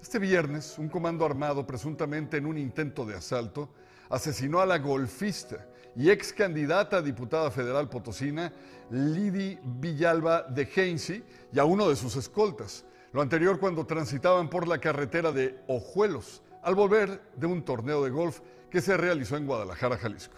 Este 0.00 0.18
viernes, 0.18 0.78
un 0.78 0.88
comando 0.88 1.26
armado, 1.26 1.66
presuntamente 1.66 2.38
en 2.38 2.46
un 2.46 2.56
intento 2.56 3.04
de 3.04 3.16
asalto, 3.16 3.68
asesinó 4.08 4.60
a 4.60 4.66
la 4.66 4.78
golfista 4.78 5.66
y 5.94 6.10
ex 6.10 6.32
candidata 6.32 6.98
a 6.98 7.02
diputada 7.02 7.50
federal 7.50 7.88
potosina, 7.88 8.52
Lidi 8.90 9.58
Villalba 9.62 10.42
de 10.42 10.68
Heinze, 10.74 11.22
y 11.52 11.58
a 11.58 11.64
uno 11.64 11.88
de 11.88 11.96
sus 11.96 12.16
escoltas. 12.16 12.84
Lo 13.12 13.22
anterior 13.22 13.58
cuando 13.58 13.86
transitaban 13.86 14.50
por 14.50 14.68
la 14.68 14.78
carretera 14.78 15.32
de 15.32 15.58
Ojuelos, 15.68 16.42
al 16.62 16.74
volver 16.74 17.22
de 17.36 17.46
un 17.46 17.64
torneo 17.64 18.04
de 18.04 18.10
golf 18.10 18.40
que 18.70 18.80
se 18.80 18.96
realizó 18.96 19.36
en 19.36 19.46
Guadalajara, 19.46 19.96
Jalisco. 19.96 20.36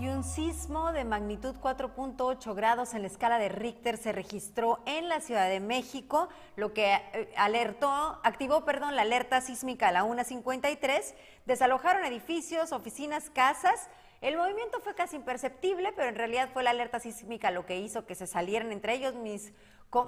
Y 0.00 0.08
un 0.08 0.24
sismo 0.24 0.92
de 0.92 1.04
magnitud 1.04 1.54
4.8 1.56 2.54
grados 2.54 2.94
en 2.94 3.02
la 3.02 3.08
escala 3.08 3.38
de 3.38 3.50
Richter 3.50 3.98
se 3.98 4.12
registró 4.12 4.82
en 4.86 5.10
la 5.10 5.20
Ciudad 5.20 5.46
de 5.46 5.60
México, 5.60 6.30
lo 6.56 6.72
que 6.72 6.94
eh, 6.94 7.30
alertó, 7.36 8.18
activó, 8.24 8.64
perdón, 8.64 8.96
la 8.96 9.02
alerta 9.02 9.42
sísmica 9.42 9.88
a 9.88 9.92
la 9.92 10.04
1.53. 10.04 11.14
Desalojaron 11.44 12.02
edificios, 12.06 12.72
oficinas, 12.72 13.28
casas. 13.28 13.90
El 14.22 14.38
movimiento 14.38 14.80
fue 14.80 14.94
casi 14.94 15.16
imperceptible, 15.16 15.92
pero 15.92 16.08
en 16.08 16.14
realidad 16.14 16.48
fue 16.50 16.62
la 16.62 16.70
alerta 16.70 16.98
sísmica 16.98 17.50
lo 17.50 17.66
que 17.66 17.78
hizo 17.78 18.06
que 18.06 18.14
se 18.14 18.26
salieran 18.26 18.72
entre 18.72 18.94
ellos 18.94 19.14
mis 19.16 19.52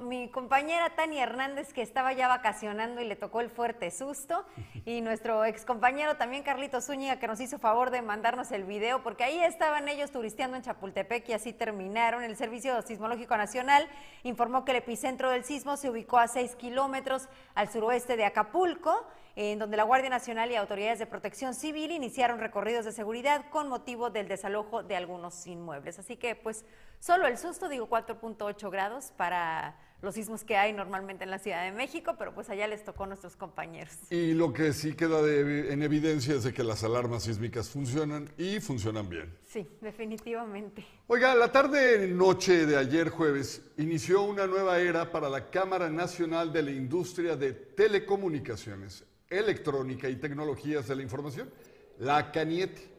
mi 0.00 0.28
compañera 0.28 0.90
Tania 0.90 1.24
Hernández, 1.24 1.72
que 1.72 1.82
estaba 1.82 2.12
ya 2.12 2.28
vacacionando 2.28 3.00
y 3.00 3.04
le 3.04 3.16
tocó 3.16 3.40
el 3.40 3.50
fuerte 3.50 3.90
susto, 3.90 4.44
y 4.84 5.00
nuestro 5.00 5.44
ex 5.44 5.64
compañero 5.64 6.16
también 6.16 6.44
Carlitos 6.44 6.86
Zúñiga, 6.86 7.18
que 7.18 7.26
nos 7.26 7.40
hizo 7.40 7.58
favor 7.58 7.90
de 7.90 8.00
mandarnos 8.00 8.52
el 8.52 8.64
video, 8.64 9.02
porque 9.02 9.24
ahí 9.24 9.40
estaban 9.42 9.88
ellos 9.88 10.12
turisteando 10.12 10.56
en 10.56 10.62
Chapultepec 10.62 11.28
y 11.28 11.32
así 11.32 11.52
terminaron. 11.52 12.22
El 12.22 12.36
Servicio 12.36 12.80
Sismológico 12.82 13.36
Nacional 13.36 13.88
informó 14.22 14.64
que 14.64 14.70
el 14.70 14.78
epicentro 14.78 15.30
del 15.30 15.44
sismo 15.44 15.76
se 15.76 15.90
ubicó 15.90 16.18
a 16.18 16.28
6 16.28 16.54
kilómetros 16.54 17.28
al 17.54 17.68
suroeste 17.68 18.16
de 18.16 18.24
Acapulco 18.24 19.06
en 19.36 19.58
donde 19.58 19.76
la 19.76 19.84
Guardia 19.84 20.10
Nacional 20.10 20.50
y 20.50 20.56
autoridades 20.56 20.98
de 20.98 21.06
protección 21.06 21.54
civil 21.54 21.90
iniciaron 21.90 22.38
recorridos 22.38 22.84
de 22.84 22.92
seguridad 22.92 23.46
con 23.50 23.68
motivo 23.68 24.10
del 24.10 24.28
desalojo 24.28 24.82
de 24.82 24.96
algunos 24.96 25.46
inmuebles. 25.46 25.98
Así 25.98 26.16
que, 26.16 26.34
pues, 26.34 26.64
solo 26.98 27.26
el 27.26 27.38
susto, 27.38 27.68
digo 27.68 27.88
4.8 27.88 28.70
grados 28.70 29.12
para 29.16 29.76
los 30.02 30.16
sismos 30.16 30.42
que 30.42 30.56
hay 30.56 30.72
normalmente 30.72 31.22
en 31.22 31.30
la 31.30 31.38
Ciudad 31.38 31.64
de 31.64 31.70
México, 31.70 32.16
pero 32.18 32.34
pues 32.34 32.50
allá 32.50 32.66
les 32.66 32.84
tocó 32.84 33.04
a 33.04 33.06
nuestros 33.06 33.36
compañeros. 33.36 33.94
Y 34.10 34.32
lo 34.32 34.52
que 34.52 34.72
sí 34.72 34.94
queda 34.94 35.20
en 35.20 35.80
evidencia 35.82 36.34
es 36.34 36.42
de 36.42 36.52
que 36.52 36.64
las 36.64 36.82
alarmas 36.82 37.22
sísmicas 37.22 37.70
funcionan 37.70 38.28
y 38.36 38.58
funcionan 38.58 39.08
bien. 39.08 39.32
Sí, 39.44 39.66
definitivamente. 39.80 40.84
Oiga, 41.06 41.36
la 41.36 41.52
tarde 41.52 42.08
noche 42.08 42.66
de 42.66 42.76
ayer 42.76 43.10
jueves 43.10 43.62
inició 43.76 44.22
una 44.22 44.48
nueva 44.48 44.80
era 44.80 45.12
para 45.12 45.28
la 45.28 45.50
Cámara 45.50 45.88
Nacional 45.88 46.52
de 46.52 46.62
la 46.64 46.72
Industria 46.72 47.36
de 47.36 47.52
Telecomunicaciones 47.52 49.06
Electrónica 49.32 50.08
y 50.08 50.16
Tecnologías 50.16 50.86
de 50.86 50.96
la 50.96 51.02
Información, 51.02 51.50
la 51.98 52.30
CANIETE, 52.30 52.92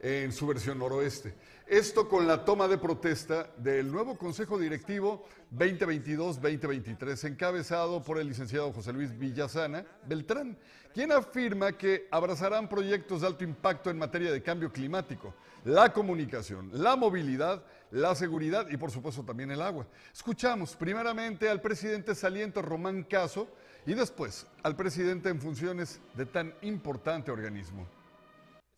en 0.00 0.32
su 0.32 0.46
versión 0.46 0.78
noroeste. 0.78 1.34
Esto 1.66 2.08
con 2.08 2.26
la 2.26 2.44
toma 2.44 2.66
de 2.66 2.78
protesta 2.78 3.50
del 3.58 3.92
nuevo 3.92 4.16
Consejo 4.18 4.58
Directivo 4.58 5.24
2022-2023, 5.54 7.28
encabezado 7.28 8.02
por 8.02 8.18
el 8.18 8.26
licenciado 8.26 8.72
José 8.72 8.92
Luis 8.92 9.16
Villasana 9.16 9.84
Beltrán, 10.06 10.58
quien 10.92 11.12
afirma 11.12 11.72
que 11.72 12.08
abrazarán 12.10 12.68
proyectos 12.68 13.20
de 13.20 13.26
alto 13.26 13.44
impacto 13.44 13.90
en 13.90 13.98
materia 13.98 14.32
de 14.32 14.42
cambio 14.42 14.72
climático, 14.72 15.34
la 15.64 15.92
comunicación, 15.92 16.70
la 16.72 16.96
movilidad, 16.96 17.62
la 17.90 18.14
seguridad 18.14 18.68
y 18.70 18.76
por 18.76 18.90
supuesto 18.90 19.22
también 19.22 19.50
el 19.50 19.62
agua. 19.62 19.86
Escuchamos 20.12 20.74
primeramente 20.74 21.48
al 21.48 21.60
presidente 21.60 22.14
saliente 22.14 22.62
Román 22.62 23.04
Caso, 23.04 23.48
y 23.86 23.94
después 23.94 24.46
al 24.62 24.76
presidente 24.76 25.28
en 25.28 25.40
funciones 25.40 26.00
de 26.14 26.26
tan 26.26 26.54
importante 26.62 27.30
organismo. 27.30 27.86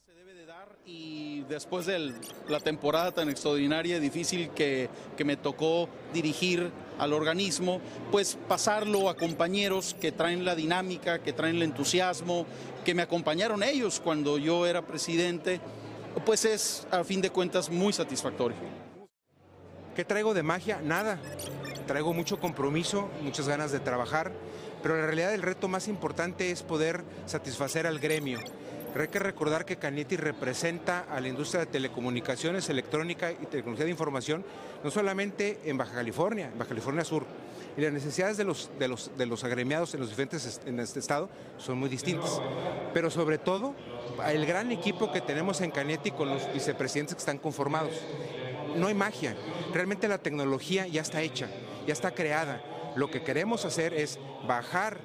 Se 0.07 0.15
debe 0.15 0.35
de 0.35 0.47
dar 0.47 0.69
y 0.87 1.43
después 1.49 1.87
de 1.87 2.15
la 2.49 2.61
temporada 2.61 3.13
tan 3.13 3.29
extraordinaria 3.29 3.97
y 3.97 4.01
difícil 4.01 4.51
que, 4.51 4.89
que 5.17 5.25
me 5.25 5.37
tocó 5.37 5.89
dirigir 6.13 6.71
al 6.99 7.13
organismo, 7.13 7.81
pues 8.11 8.39
pasarlo 8.49 9.09
a 9.09 9.17
compañeros 9.17 9.97
que 10.01 10.13
traen 10.13 10.45
la 10.45 10.55
dinámica, 10.55 11.21
que 11.21 11.33
traen 11.33 11.57
el 11.57 11.63
entusiasmo, 11.63 12.47
que 12.85 12.95
me 12.95 13.03
acompañaron 13.03 13.63
ellos 13.63 14.01
cuando 14.01 14.39
yo 14.39 14.67
era 14.67 14.83
presidente, 14.83 15.61
pues 16.25 16.45
es 16.45 16.87
a 16.91 17.03
fin 17.05 17.21
de 17.21 17.31
cuentas 17.31 17.71
muy 17.71 17.93
satisfactorio. 17.93 18.57
¿Qué 19.97 20.05
traigo 20.05 20.33
de 20.33 20.43
magia? 20.43 20.81
Nada. 20.83 21.19
Traigo 21.87 22.15
mucho 22.15 22.39
compromiso, 22.39 23.11
muchas 23.23 23.49
ganas 23.49 23.73
de 23.73 23.81
trabajar 23.81 24.33
pero 24.83 24.99
en 24.99 25.05
realidad 25.05 25.33
el 25.33 25.43
reto 25.43 25.69
más 25.69 25.89
importante 25.89 26.51
es 26.51 26.63
poder 26.63 27.05
satisfacer 27.27 27.87
al 27.87 28.01
gremio. 28.01 28.41
hay 28.99 29.09
que 29.09 29.19
recordar 29.19 29.65
que 29.65 29.77
Canetti 29.77 30.17
representa 30.17 31.07
a 31.11 31.21
la 31.21 31.29
industria 31.29 31.61
de 31.61 31.67
telecomunicaciones, 31.67 32.69
electrónica 32.69 33.31
y 33.33 33.47
tecnología 33.47 33.85
de 33.85 33.93
información, 33.93 34.45
no 34.83 34.91
solamente 34.91 35.61
en 35.65 35.79
Baja 35.79 35.95
California, 35.95 36.49
en 36.53 36.59
Baja 36.59 36.71
California 36.71 37.05
Sur. 37.05 37.25
Y 37.75 37.81
las 37.81 37.93
necesidades 37.93 38.37
de 38.37 38.45
los, 38.45 38.71
de 38.79 38.87
los, 38.87 39.17
de 39.17 39.25
los 39.25 39.45
agremiados 39.45 39.95
en 39.95 40.01
los 40.01 40.11
diferentes 40.11 40.61
en 40.67 40.79
este 40.79 40.99
estado 40.99 41.31
son 41.57 41.79
muy 41.79 41.89
distintas. 41.89 42.43
Pero 42.93 43.11
sobre 43.11 43.39
todo, 43.39 43.75
el 44.29 44.45
gran 44.45 44.73
equipo 44.73 45.11
que 45.11 45.23
tenemos 45.23 45.63
en 45.63 45.71
Canetti 45.71 46.11
con 46.11 46.29
los 46.29 46.53
vicepresidentes 46.53 47.15
que 47.15 47.21
están 47.21 47.39
conformados. 47.39 47.95
No 48.77 48.89
hay 48.89 48.95
magia. 48.95 49.35
Realmente 49.73 50.07
la 50.07 50.19
tecnología 50.19 50.87
ya 50.87 51.01
está 51.01 51.23
hecha, 51.23 51.49
ya 51.87 51.95
está 51.95 52.11
creada 52.11 52.63
lo 52.97 53.11
que 53.11 53.23
queremos 53.23 53.65
hacer 53.65 53.95
es 53.95 54.19
bajar 54.47 55.01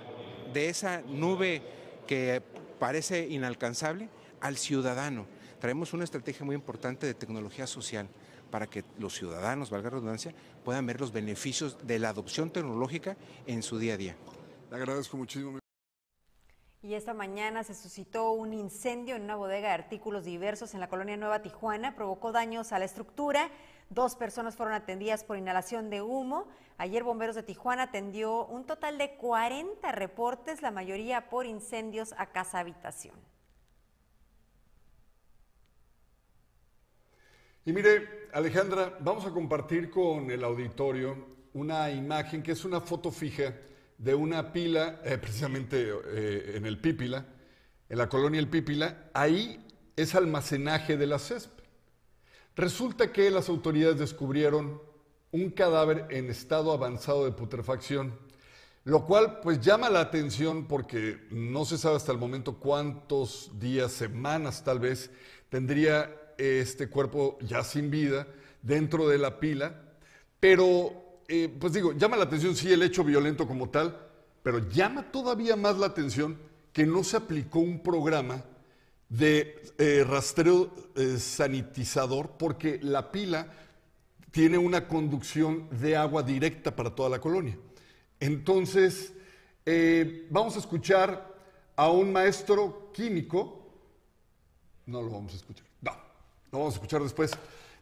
de 0.53 0.70
esa 0.70 1.01
nube 1.01 1.62
que 2.08 2.41
parece 2.79 3.27
inalcanzable 3.27 4.10
al 4.41 4.58
ciudadano. 4.58 5.25
Traemos 5.60 5.94
una 5.94 6.03
estrategia 6.03 6.46
muy 6.46 6.56
importante 6.56 7.06
de 7.06 7.13
tecnología 7.13 7.65
social 7.67 8.08
para 8.51 8.67
que 8.67 8.84
los 8.98 9.13
ciudadanos, 9.13 9.70
valga 9.70 9.89
la 9.89 9.96
redundancia, 9.96 10.34
puedan 10.63 10.86
ver 10.86 11.00
los 11.00 11.12
beneficios 11.12 11.77
de 11.86 12.00
la 12.00 12.10
adopción 12.10 12.50
tecnológica 12.50 13.17
en 13.46 13.63
su 13.63 13.77
día 13.77 13.96
a 13.96 13.98
día. 13.98 14.15
Le 14.70 14.77
agradezco 14.77 15.17
muchísimo. 15.17 15.60
Y 16.84 16.94
esta 16.94 17.13
mañana 17.13 17.63
se 17.63 17.74
suscitó 17.74 18.32
un 18.32 18.53
incendio 18.53 19.15
en 19.15 19.24
una 19.24 19.36
bodega 19.36 19.70
de 19.70 19.74
artículos 19.74 20.24
diversos 20.24 20.74
en 20.74 20.79
la 20.79 20.88
colonia 20.88 21.17
Nueva 21.17 21.41
Tijuana, 21.41 21.96
provocó 21.96 22.32
daños 22.32 22.72
a 22.72 22.79
la 22.79 22.86
estructura 22.86 23.50
Dos 23.89 24.15
personas 24.15 24.56
fueron 24.56 24.75
atendidas 24.75 25.24
por 25.24 25.38
inhalación 25.38 25.89
de 25.89 26.01
humo. 26.01 26.48
Ayer 26.77 27.03
Bomberos 27.03 27.36
de 27.36 27.44
Tijuana 27.44 27.84
atendió 27.84 28.46
un 28.46 28.65
total 28.65 28.98
de 28.98 29.15
40 29.15 29.91
reportes, 29.94 30.62
la 30.62 30.72
mayoría 30.72 31.29
por 31.29 31.46
incendios 31.46 32.13
a 32.17 32.27
casa 32.27 32.60
habitación. 32.60 33.15
Y 37.63 37.74
mire, 37.74 38.29
Alejandra, 38.34 38.98
vamos 39.00 39.25
a 39.25 39.32
compartir 39.32 39.89
con 39.89 40.32
el 40.32 40.44
auditorio 40.44 41.38
una 41.53 41.89
imagen 41.91 42.44
que 42.44 42.51
es 42.51 42.63
una 42.63 42.82
foto 42.82 43.12
fija 43.12 43.53
de 43.98 44.15
una 44.15 44.53
pila, 44.53 45.01
eh, 45.03 45.17
precisamente 45.17 45.89
eh, 45.89 46.53
en 46.56 46.65
el 46.65 46.79
Pípila, 46.79 47.25
en 47.89 47.98
la 47.98 48.08
colonia 48.08 48.39
El 48.39 48.48
Pípila. 48.48 49.10
Ahí 49.13 49.65
es 49.96 50.13
almacenaje 50.13 50.98
de 50.98 51.08
la 51.08 51.20
CESP. 51.20 51.57
Resulta 52.58 53.12
que 53.12 53.30
las 53.30 53.50
autoridades 53.50 54.00
descubrieron 54.00 54.82
un 55.32 55.52
cadáver 55.52 56.08
en 56.10 56.32
estado 56.32 56.72
avanzado 56.72 57.24
de 57.24 57.32
putrefacción, 57.32 58.18
lo 58.84 59.06
cual 59.06 59.42
pues 59.42 59.62
llama 59.62 59.92
la 59.92 60.00
atención 60.00 60.66
porque 60.66 61.28
no 61.30 61.66
se 61.66 61.78
sabe 61.78 61.98
hasta 61.98 62.12
el 62.12 62.18
momento 62.18 62.56
cuántos 62.56 63.52
días, 63.60 63.92
semanas 63.92 64.64
tal 64.64 64.80
vez, 64.80 65.12
tendría 65.50 66.34
este 66.40 66.90
cuerpo 66.90 67.38
ya 67.42 67.64
sin 67.64 67.92
vida 67.92 68.26
dentro 68.64 69.08
de 69.08 69.20
la 69.20 69.40
pila, 69.40 69.80
pero 70.40 71.22
eh, 71.28 71.56
pues 71.60 71.74
digo, 71.74 71.94
llama 71.94 72.18
la 72.18 72.24
atención 72.24 72.56
sí 72.56 72.74
el 72.74 72.82
hecho 72.82 73.04
violento 73.04 73.48
como 73.48 73.70
tal, 73.70 74.00
pero 74.42 74.68
llama 74.68 75.12
todavía 75.12 75.56
más 75.56 75.78
la 75.78 75.86
atención 75.86 76.40
que 76.74 76.88
no 76.88 77.04
se 77.04 77.18
aplicó 77.18 77.60
un 77.60 77.84
programa 77.84 78.44
de 79.10 79.62
eh, 79.78 80.04
rastreo 80.08 80.72
eh, 80.96 81.18
sanitizador 81.18 82.32
porque 82.38 82.80
la 82.82 83.12
pila 83.12 83.48
tiene 84.32 84.58
una 84.58 84.88
conducción 84.88 85.68
de 85.72 85.96
agua 85.96 86.24
directa 86.24 86.76
para 86.76 86.94
toda 86.94 87.10
la 87.10 87.20
colonia. 87.20 87.58
Entonces, 88.20 89.14
vamos 90.30 90.56
a 90.56 90.60
escuchar 90.60 91.36
a 91.76 91.90
un 91.90 92.12
maestro 92.12 92.92
químico, 92.94 93.68
no 94.86 95.02
lo 95.02 95.12
vamos 95.12 95.34
a 95.34 95.36
escuchar, 95.38 95.66
no, 95.82 95.92
lo 96.52 96.60
vamos 96.60 96.74
a 96.74 96.78
escuchar 96.78 97.02
después. 97.02 97.32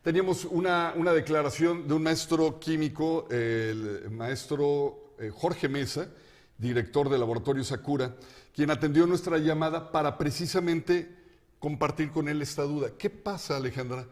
Teníamos 0.01 0.45
una, 0.45 0.93
declaración 1.13 1.87
de 1.87 1.93
un 1.93 2.03
maestro 2.03 2.59
químico, 2.59 3.27
el 3.31 4.11
maestro 4.11 5.15
eh, 5.17 5.31
Jorge 5.33 5.69
Mesa, 5.69 6.09
director 6.57 7.09
del 7.09 7.21
laboratorio 7.21 7.63
Sakura, 7.63 8.13
quien 8.55 8.71
atendió 8.71 9.05
nuestra 9.05 9.37
llamada 9.37 9.91
para 9.91 10.17
precisamente 10.17 11.13
compartir 11.59 12.11
con 12.11 12.29
él 12.29 12.41
esta 12.41 12.63
duda. 12.63 12.91
¿Qué 12.97 13.09
pasa, 13.09 13.57
Alejandra, 13.57 14.07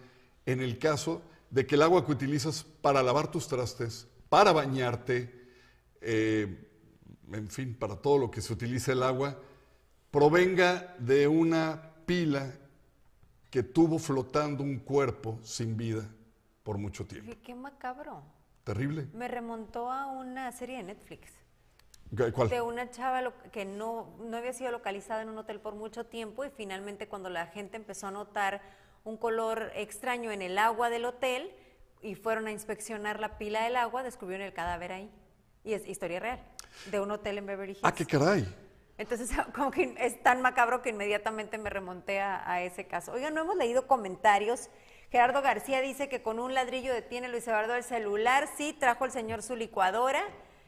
en 0.46 0.60
el 0.60 0.78
caso 0.78 1.22
de 1.50 1.66
que 1.66 1.76
el 1.76 1.82
agua 1.82 2.06
que 2.06 2.12
utilizas 2.12 2.64
para 2.64 3.02
lavar 3.02 3.32
tus 3.32 3.48
trastes, 3.48 4.06
para 4.28 4.52
bañarte, 4.52 5.48
eh, 6.02 6.68
en 7.32 7.48
fin, 7.48 7.74
para 7.74 7.96
todo 7.96 8.18
lo 8.18 8.32
que 8.32 8.42
se 8.42 8.52
utiliza 8.52 8.92
el 8.92 9.04
agua, 9.04 9.40
provenga 10.12 10.96
de 11.00 11.28
una 11.28 11.94
pila 12.06 12.54
que 13.50 13.64
tuvo 13.64 13.98
flotando 13.98 14.62
un 14.62 14.80
cuerpo 14.80 15.40
sin 15.42 15.78
vida 15.78 16.10
por 16.64 16.78
mucho 16.78 17.06
tiempo. 17.06 17.34
Qué 17.44 17.56
macabro. 17.56 18.24
Terrible. 18.66 19.08
Me 19.14 19.28
remontó 19.28 19.90
a 19.90 20.08
una 20.08 20.52
serie 20.52 20.78
de 20.78 20.84
Netflix. 20.84 21.43
¿Cuál? 22.34 22.50
De 22.50 22.62
una 22.62 22.90
chava 22.92 23.34
que 23.52 23.66
no, 23.66 24.16
no 24.20 24.38
había 24.38 24.54
sido 24.54 24.72
localizada 24.72 25.22
en 25.22 25.30
un 25.30 25.38
hotel 25.38 25.60
por 25.60 25.76
mucho 25.76 26.06
tiempo 26.06 26.46
y 26.46 26.50
finalmente 26.50 27.08
cuando 27.08 27.30
la 27.30 27.48
gente 27.48 27.78
empezó 27.78 28.08
a 28.08 28.12
notar 28.12 28.62
un 29.04 29.18
color 29.18 29.72
extraño 29.76 30.32
en 30.32 30.42
el 30.42 30.58
agua 30.58 30.90
del 30.90 31.06
hotel 31.06 31.52
y 32.02 32.16
fueron 32.16 32.48
a 32.48 32.52
inspeccionar 32.52 33.20
la 33.20 33.38
pila 33.38 33.64
del 33.64 33.76
agua, 33.76 34.04
descubrieron 34.04 34.46
el 34.46 34.54
cadáver 34.54 34.92
ahí. 34.92 35.12
Y 35.64 35.74
es 35.74 35.88
historia 35.88 36.20
real, 36.20 36.40
de 36.92 37.00
un 37.00 37.10
hotel 37.12 37.38
en 37.38 37.46
Beverly 37.46 37.72
Hills. 37.74 37.84
Ah, 37.84 37.94
qué 37.94 38.06
caray. 38.06 38.46
Entonces, 38.98 39.32
como 39.56 39.72
que 39.72 39.96
es 39.98 40.22
tan 40.22 40.42
macabro 40.42 40.82
que 40.82 40.90
inmediatamente 40.90 41.58
me 41.58 41.70
remonté 41.70 42.20
a, 42.20 42.62
ese 42.62 42.86
caso. 42.86 43.14
Oigan, 43.14 43.34
no 43.34 43.42
hemos 43.42 43.56
leído 43.56 43.88
comentarios. 43.88 44.70
Gerardo 45.10 45.42
García 45.42 45.82
dice 45.82 46.10
que 46.10 46.22
con 46.22 46.40
un 46.40 46.54
ladrillo 46.54 46.94
detiene 46.94 47.30
Luis 47.30 47.48
Eduardo 47.48 47.76
el 47.76 47.84
celular. 47.84 48.50
Sí, 48.58 48.74
trajo 48.74 49.06
el 49.06 49.12
señor 49.12 49.42
su 49.42 49.56
licuadora 49.56 50.22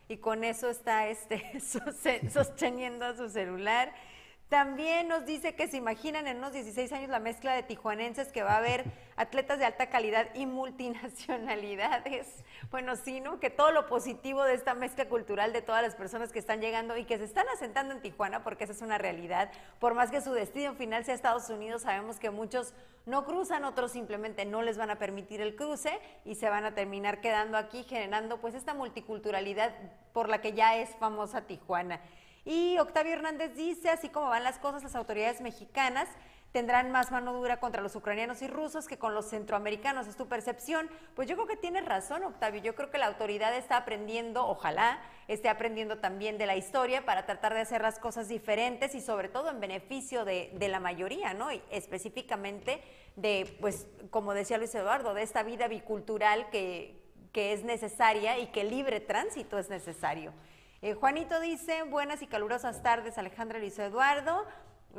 y 0.07 0.17
con 0.17 0.43
eso 0.43 0.69
está 0.69 1.07
este, 1.07 1.59
sosteniendo 2.29 3.15
su 3.15 3.29
celular. 3.29 3.93
También 4.49 5.07
nos 5.07 5.25
dice 5.25 5.55
que 5.55 5.67
se 5.67 5.77
imaginan 5.77 6.27
en 6.27 6.37
unos 6.37 6.53
16 6.53 6.91
años 6.91 7.09
la 7.09 7.19
mezcla 7.19 7.55
de 7.55 7.63
tijuanenses 7.63 8.31
que 8.31 8.43
va 8.43 8.51
a 8.53 8.57
haber 8.57 8.85
atletas 9.15 9.57
de 9.57 9.65
alta 9.65 9.89
calidad 9.89 10.27
y 10.35 10.45
multinacionalidades. 10.45 12.27
Bueno, 12.69 12.95
sí, 12.95 13.21
¿no? 13.21 13.39
Que 13.39 13.49
todo 13.49 13.71
lo 13.71 13.87
positivo 13.87 14.43
de 14.43 14.53
esta 14.53 14.75
mezcla 14.75 15.09
cultural 15.09 15.51
de 15.51 15.63
todas 15.63 15.81
las 15.81 15.95
personas 15.95 16.31
que 16.31 16.37
están 16.37 16.61
llegando 16.61 16.95
y 16.95 17.05
que 17.05 17.17
se 17.17 17.23
están 17.23 17.47
asentando 17.49 17.93
en 17.93 18.01
Tijuana, 18.01 18.43
porque 18.43 18.65
esa 18.65 18.73
es 18.73 18.83
una 18.83 18.99
realidad. 18.99 19.51
Por 19.79 19.95
más 19.95 20.11
que 20.11 20.21
su 20.21 20.31
destino 20.31 20.75
final 20.75 21.03
sea 21.05 21.15
Estados 21.15 21.49
Unidos, 21.49 21.81
sabemos 21.81 22.19
que 22.19 22.29
muchos 22.29 22.75
no 23.07 23.25
cruzan, 23.25 23.65
otros 23.65 23.91
simplemente 23.91 24.45
no 24.45 24.61
les 24.61 24.77
van 24.77 24.91
a 24.91 24.99
permitir 24.99 25.41
el 25.41 25.55
cruce 25.55 25.99
y 26.23 26.35
se 26.35 26.49
van 26.49 26.65
a 26.65 26.75
terminar 26.75 27.19
quedando 27.19 27.57
aquí 27.57 27.83
generando 27.83 28.39
pues 28.41 28.53
esta 28.53 28.75
multiculturalidad 28.75 29.73
por 30.13 30.29
la 30.29 30.39
que 30.39 30.53
ya 30.53 30.77
es 30.77 30.95
famosa 30.97 31.47
Tijuana. 31.47 31.99
Y 32.45 32.77
Octavio 32.77 33.13
Hernández 33.13 33.55
dice, 33.55 33.89
así 33.89 34.09
como 34.09 34.29
van 34.29 34.43
las 34.43 34.59
cosas, 34.59 34.83
las 34.83 34.95
autoridades 34.95 35.41
mexicanas 35.41 36.07
tendrán 36.55 36.89
más 36.89 37.11
mano 37.11 37.33
dura 37.33 37.59
contra 37.59 37.81
los 37.81 37.97
ucranianos 37.97 38.41
y 38.41 38.47
rusos 38.47 38.87
que 38.87 38.97
con 38.97 39.13
los 39.13 39.29
centroamericanos. 39.29 40.07
¿Es 40.07 40.15
tu 40.15 40.29
percepción? 40.29 40.89
Pues 41.13 41.27
yo 41.27 41.35
creo 41.35 41.47
que 41.47 41.57
tienes 41.57 41.83
razón, 41.83 42.23
Octavio. 42.23 42.61
Yo 42.61 42.75
creo 42.75 42.89
que 42.89 42.97
la 42.97 43.07
autoridad 43.07 43.53
está 43.57 43.75
aprendiendo, 43.75 44.47
ojalá 44.47 45.01
esté 45.27 45.49
aprendiendo 45.49 45.97
también 45.97 46.37
de 46.37 46.45
la 46.45 46.55
historia 46.55 47.03
para 47.03 47.25
tratar 47.25 47.55
de 47.55 47.59
hacer 47.59 47.81
las 47.81 47.99
cosas 47.99 48.29
diferentes 48.29 48.95
y 48.95 49.01
sobre 49.01 49.27
todo 49.27 49.49
en 49.49 49.59
beneficio 49.59 50.23
de, 50.23 50.55
la 50.57 50.79
mayoría, 50.79 51.33
¿no? 51.33 51.51
Y 51.51 51.61
específicamente 51.71 52.81
de, 53.17 53.57
pues, 53.59 53.87
como 54.09 54.33
decía 54.33 54.57
Luis 54.57 54.73
Eduardo, 54.75 55.13
de 55.13 55.23
esta 55.23 55.43
vida 55.43 55.67
bicultural 55.67 56.49
que, 56.51 56.95
que 57.33 57.51
es 57.51 57.65
necesaria 57.65 58.39
y 58.39 58.47
que 58.53 58.63
libre 58.63 59.01
tránsito 59.01 59.59
es 59.59 59.69
necesario. 59.69 60.31
Eh, 60.85 60.93
Juanito 60.93 61.39
dice, 61.39 61.81
buenas 61.81 62.21
y 62.21 62.27
calurosas 62.27 62.83
tardes, 62.83 63.17
Alejandra 63.17 63.57
Luis 63.57 63.79
Eduardo. 63.79 64.45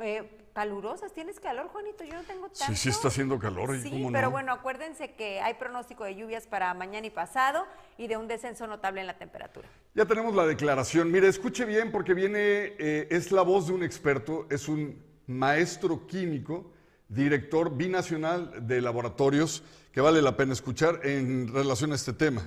Eh, 0.01 0.49
calurosas, 0.53 1.13
¿tienes 1.13 1.39
calor, 1.39 1.69
Juanito? 1.69 2.03
Yo 2.03 2.15
no 2.15 2.23
tengo 2.23 2.49
tanto. 2.49 2.65
Sí, 2.65 2.75
sí 2.75 2.89
está 2.89 3.07
haciendo 3.07 3.39
calor. 3.39 3.73
Sí, 3.79 4.05
pero 4.11 4.29
bueno, 4.29 4.51
acuérdense 4.51 5.13
que 5.13 5.39
hay 5.39 5.53
pronóstico 5.53 6.03
de 6.03 6.17
lluvias 6.17 6.45
para 6.45 6.73
mañana 6.73 7.07
y 7.07 7.09
pasado 7.09 7.65
y 7.97 8.07
de 8.07 8.17
un 8.17 8.27
descenso 8.27 8.67
notable 8.67 8.99
en 8.99 9.07
la 9.07 9.17
temperatura. 9.17 9.69
Ya 9.95 10.03
tenemos 10.05 10.35
la 10.35 10.45
declaración. 10.45 11.09
Mire, 11.09 11.29
escuche 11.29 11.63
bien 11.63 11.89
porque 11.93 12.13
viene, 12.13 12.75
eh, 12.79 13.07
es 13.09 13.31
la 13.31 13.43
voz 13.43 13.67
de 13.67 13.73
un 13.73 13.81
experto, 13.81 14.45
es 14.49 14.67
un 14.67 15.01
maestro 15.25 16.05
químico, 16.05 16.69
director 17.07 17.77
binacional 17.77 18.67
de 18.67 18.81
laboratorios, 18.81 19.63
que 19.93 20.01
vale 20.01 20.21
la 20.21 20.35
pena 20.35 20.51
escuchar 20.51 20.99
en 21.07 21.47
relación 21.47 21.93
a 21.93 21.95
este 21.95 22.11
tema. 22.11 22.45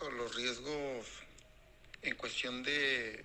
O 0.00 0.10
los 0.10 0.34
riesgos 0.34 1.06
en 2.00 2.14
cuestión 2.14 2.62
de, 2.62 3.24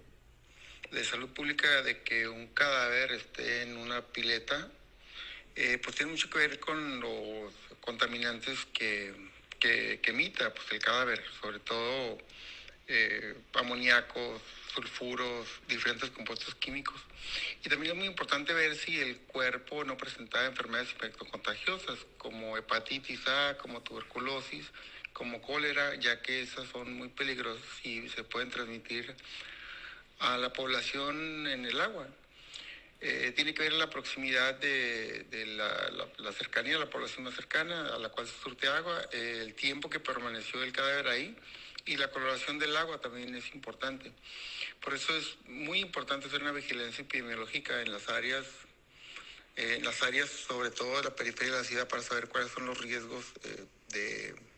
de 0.92 1.04
salud 1.06 1.30
pública 1.30 1.82
de 1.82 2.02
que 2.04 2.28
un 2.28 2.48
cadáver 2.48 3.14
esté 3.14 3.62
en 3.62 3.78
una 3.78 4.02
pileta, 4.02 4.70
eh, 5.56 5.78
pues 5.82 5.96
tiene 5.96 6.12
mucho 6.12 6.30
que 6.30 6.40
ver 6.40 6.60
con 6.60 7.00
los 7.00 7.54
contaminantes 7.80 8.66
que, 8.74 9.14
que, 9.60 10.02
emita 10.04 10.54
pues, 10.54 10.70
el 10.72 10.80
cadáver, 10.80 11.24
sobre 11.42 11.60
todo 11.60 12.18
eh, 12.88 13.36
amoníacos, 13.54 14.42
sulfuros, 14.74 15.48
diferentes 15.70 16.10
compuestos 16.10 16.54
químicos. 16.56 17.00
Y 17.64 17.70
también 17.70 17.94
es 17.94 17.98
muy 17.98 18.08
importante 18.08 18.54
ver 18.54 18.76
si 18.76 19.00
el 19.00 19.20
cuerpo 19.20 19.86
no 19.86 19.96
presentaba 19.96 20.46
enfermedades 20.46 20.92
infectocontagiosas 20.92 21.98
como 22.18 22.58
hepatitis 22.58 23.26
A, 23.28 23.58
como 23.58 23.82
tuberculosis, 23.82 24.66
como 25.20 25.42
cólera, 25.42 25.96
ya 25.96 26.22
que 26.22 26.44
esas 26.44 26.70
son 26.70 26.94
muy 26.94 27.10
peligrosas 27.10 27.68
y 27.84 28.08
se 28.08 28.24
pueden 28.24 28.50
transmitir 28.50 29.14
a 30.20 30.38
la 30.38 30.54
población 30.54 31.46
en 31.46 31.66
el 31.66 31.82
agua. 31.82 32.08
Eh, 33.02 33.34
tiene 33.36 33.54
que 33.54 33.64
ver 33.64 33.74
la 33.74 33.90
proximidad 33.90 34.56
de, 34.56 35.26
la, 35.58 36.32
cercanía 36.32 36.80
la 36.80 36.90
población 36.90 37.26
más 37.26 37.36
cercana 37.36 37.94
a 37.94 38.00
la 38.00 38.08
cual 38.08 38.28
se 38.28 38.42
surte 38.42 38.70
agua, 38.70 39.02
el 39.12 39.54
tiempo 39.56 39.90
que 39.90 40.00
permaneció 40.00 40.64
el 40.64 40.72
cadáver 40.72 41.10
ahí 41.10 41.36
y 41.86 41.98
la 41.98 42.10
coloración 42.12 42.58
del 42.58 42.78
agua 42.78 43.02
también 43.02 43.36
es 43.36 43.54
importante. 43.54 44.14
Por 44.80 44.94
eso 44.94 45.14
es 45.18 45.38
muy 45.48 45.80
importante 45.80 46.28
hacer 46.28 46.42
una 46.42 46.54
vigilancia 46.54 47.02
epidemiológica 47.02 47.82
en 47.82 47.92
las 47.92 48.08
áreas, 48.08 48.46
eh, 49.58 49.76
en 49.80 49.84
las 49.84 50.02
áreas 50.02 50.30
sobre 50.30 50.72
todo 50.72 50.96
de 50.96 51.04
la 51.04 51.16
periferia 51.16 51.56
de 51.56 51.60
la 51.60 51.66
ciudad 51.66 51.90
para 51.90 52.04
saber 52.04 52.30
cuáles 52.30 52.52
son 52.52 52.66
los 52.66 52.78
riesgos 52.78 53.26
eh, 53.44 53.66
de 53.90 54.49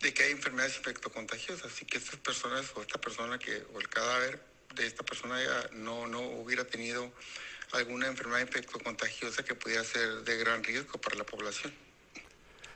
de 0.00 0.14
que 0.14 0.22
hay 0.22 0.32
enfermedades 0.32 0.76
infectocontagiosas 0.78 1.82
y 1.82 1.84
que 1.84 1.98
estas 1.98 2.16
personas 2.16 2.72
o 2.74 2.80
esta 2.80 2.98
persona 2.98 3.38
que 3.38 3.64
o 3.74 3.80
el 3.80 3.88
cadáver 3.88 4.40
de 4.74 4.86
esta 4.86 5.04
persona 5.04 5.42
ya 5.42 5.76
no, 5.76 6.06
no 6.06 6.20
hubiera 6.20 6.64
tenido 6.64 7.12
alguna 7.72 8.06
enfermedad 8.06 8.40
infectocontagiosa 8.40 9.44
que 9.44 9.54
pudiera 9.54 9.84
ser 9.84 10.24
de 10.24 10.36
gran 10.38 10.64
riesgo 10.64 10.98
para 11.00 11.16
la 11.16 11.24
población. 11.24 11.72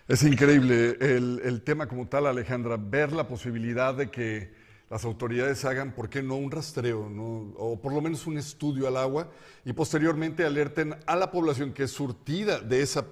Es 0.07 0.23
increíble 0.23 0.97
el, 1.01 1.41
el 1.45 1.63
tema 1.63 1.89
como 1.89 2.07
tal, 2.09 2.27
Alejandra, 2.27 2.77
ver 2.79 3.13
la 3.13 3.27
posibilidad 3.27 3.95
de 3.95 4.11
que 4.11 4.53
las 4.91 5.05
autoridades 5.05 5.65
hagan, 5.65 5.95
¿por 5.95 6.11
qué 6.11 6.23
no 6.23 6.37
un 6.37 6.51
rastreo, 6.51 7.09
¿no? 7.09 7.55
o 7.57 7.81
por 7.81 7.95
lo 7.95 8.03
menos 8.03 8.27
un 8.27 8.37
estudio 8.37 8.87
al 8.87 8.99
agua 8.99 9.33
y 9.65 9.73
posteriormente 9.73 10.45
alerten 10.45 10.95
a 11.07 11.17
la 11.17 11.31
población 11.31 11.73
que 11.73 11.85
es 11.85 11.91
surtida 11.91 12.61
de 12.61 12.83
esa 12.83 13.07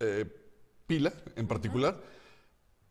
eh, 0.00 0.24
pila 0.86 1.12
en 1.36 1.46
particular 1.46 2.00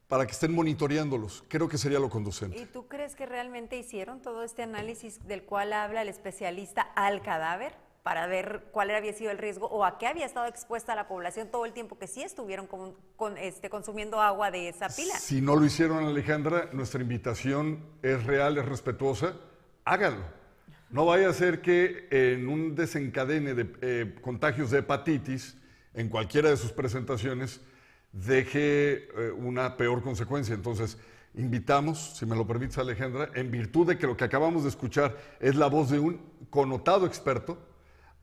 para 0.09 0.25
que 0.25 0.33
estén 0.33 0.53
monitoreándolos. 0.53 1.45
Creo 1.47 1.69
que 1.69 1.77
sería 1.77 1.99
lo 1.99 2.09
conducente. 2.09 2.59
¿Y 2.59 2.65
tú 2.65 2.87
crees 2.87 3.15
que 3.15 3.27
realmente 3.27 3.77
hicieron 3.77 4.21
todo 4.21 4.43
este 4.43 4.63
análisis 4.63 5.25
del 5.27 5.43
cual 5.43 5.71
habla 5.71 6.01
el 6.01 6.09
especialista 6.09 6.81
al 6.81 7.21
cadáver? 7.21 7.73
para 7.99 8.27
ver 8.27 8.69
cuál 8.71 8.89
había 8.91 9.11
sido 9.13 9.29
el 9.29 9.37
riesgo 9.37 9.67
o 9.67 9.83
a 9.83 9.97
qué 9.99 10.07
había 10.07 10.25
estado 10.25 10.47
expuesta 10.47 10.95
la 10.95 11.07
población 11.07 11.49
todo 11.51 11.65
el 11.65 11.73
tiempo 11.73 11.99
que 11.99 12.07
sí 12.07 12.23
estuvieron 12.23 12.65
con, 12.65 12.95
con, 13.17 13.37
este, 13.37 13.69
consumiendo 13.69 14.21
agua 14.21 14.51
de 14.51 14.69
esa 14.69 14.87
pila. 14.87 15.15
Si 15.19 15.41
no 15.41 15.57
lo 15.57 15.65
hicieron, 15.65 16.05
Alejandra, 16.05 16.69
nuestra 16.71 17.01
invitación 17.01 17.85
es 18.01 18.23
real, 18.23 18.57
es 18.57 18.65
respetuosa, 18.65 19.35
háganlo. 19.83 20.23
No 20.89 21.05
vaya 21.05 21.29
a 21.29 21.33
ser 21.33 21.61
que 21.61 22.07
en 22.09 22.47
un 22.47 22.73
desencadene 22.73 23.53
de 23.53 23.69
eh, 23.81 24.15
contagios 24.21 24.71
de 24.71 24.79
hepatitis, 24.79 25.57
en 25.93 26.07
cualquiera 26.07 26.49
de 26.49 26.57
sus 26.57 26.71
presentaciones, 26.71 27.61
deje 28.11 29.09
eh, 29.09 29.31
una 29.31 29.77
peor 29.77 30.01
consecuencia. 30.01 30.55
Entonces, 30.55 30.97
invitamos, 31.35 32.17
si 32.17 32.25
me 32.25 32.35
lo 32.35 32.45
permites 32.47 32.77
Alejandra, 32.77 33.29
en 33.35 33.51
virtud 33.51 33.87
de 33.87 33.97
que 33.97 34.07
lo 34.07 34.17
que 34.17 34.23
acabamos 34.23 34.63
de 34.63 34.69
escuchar 34.69 35.17
es 35.39 35.55
la 35.55 35.67
voz 35.67 35.89
de 35.89 35.99
un 35.99 36.21
connotado 36.49 37.05
experto, 37.05 37.57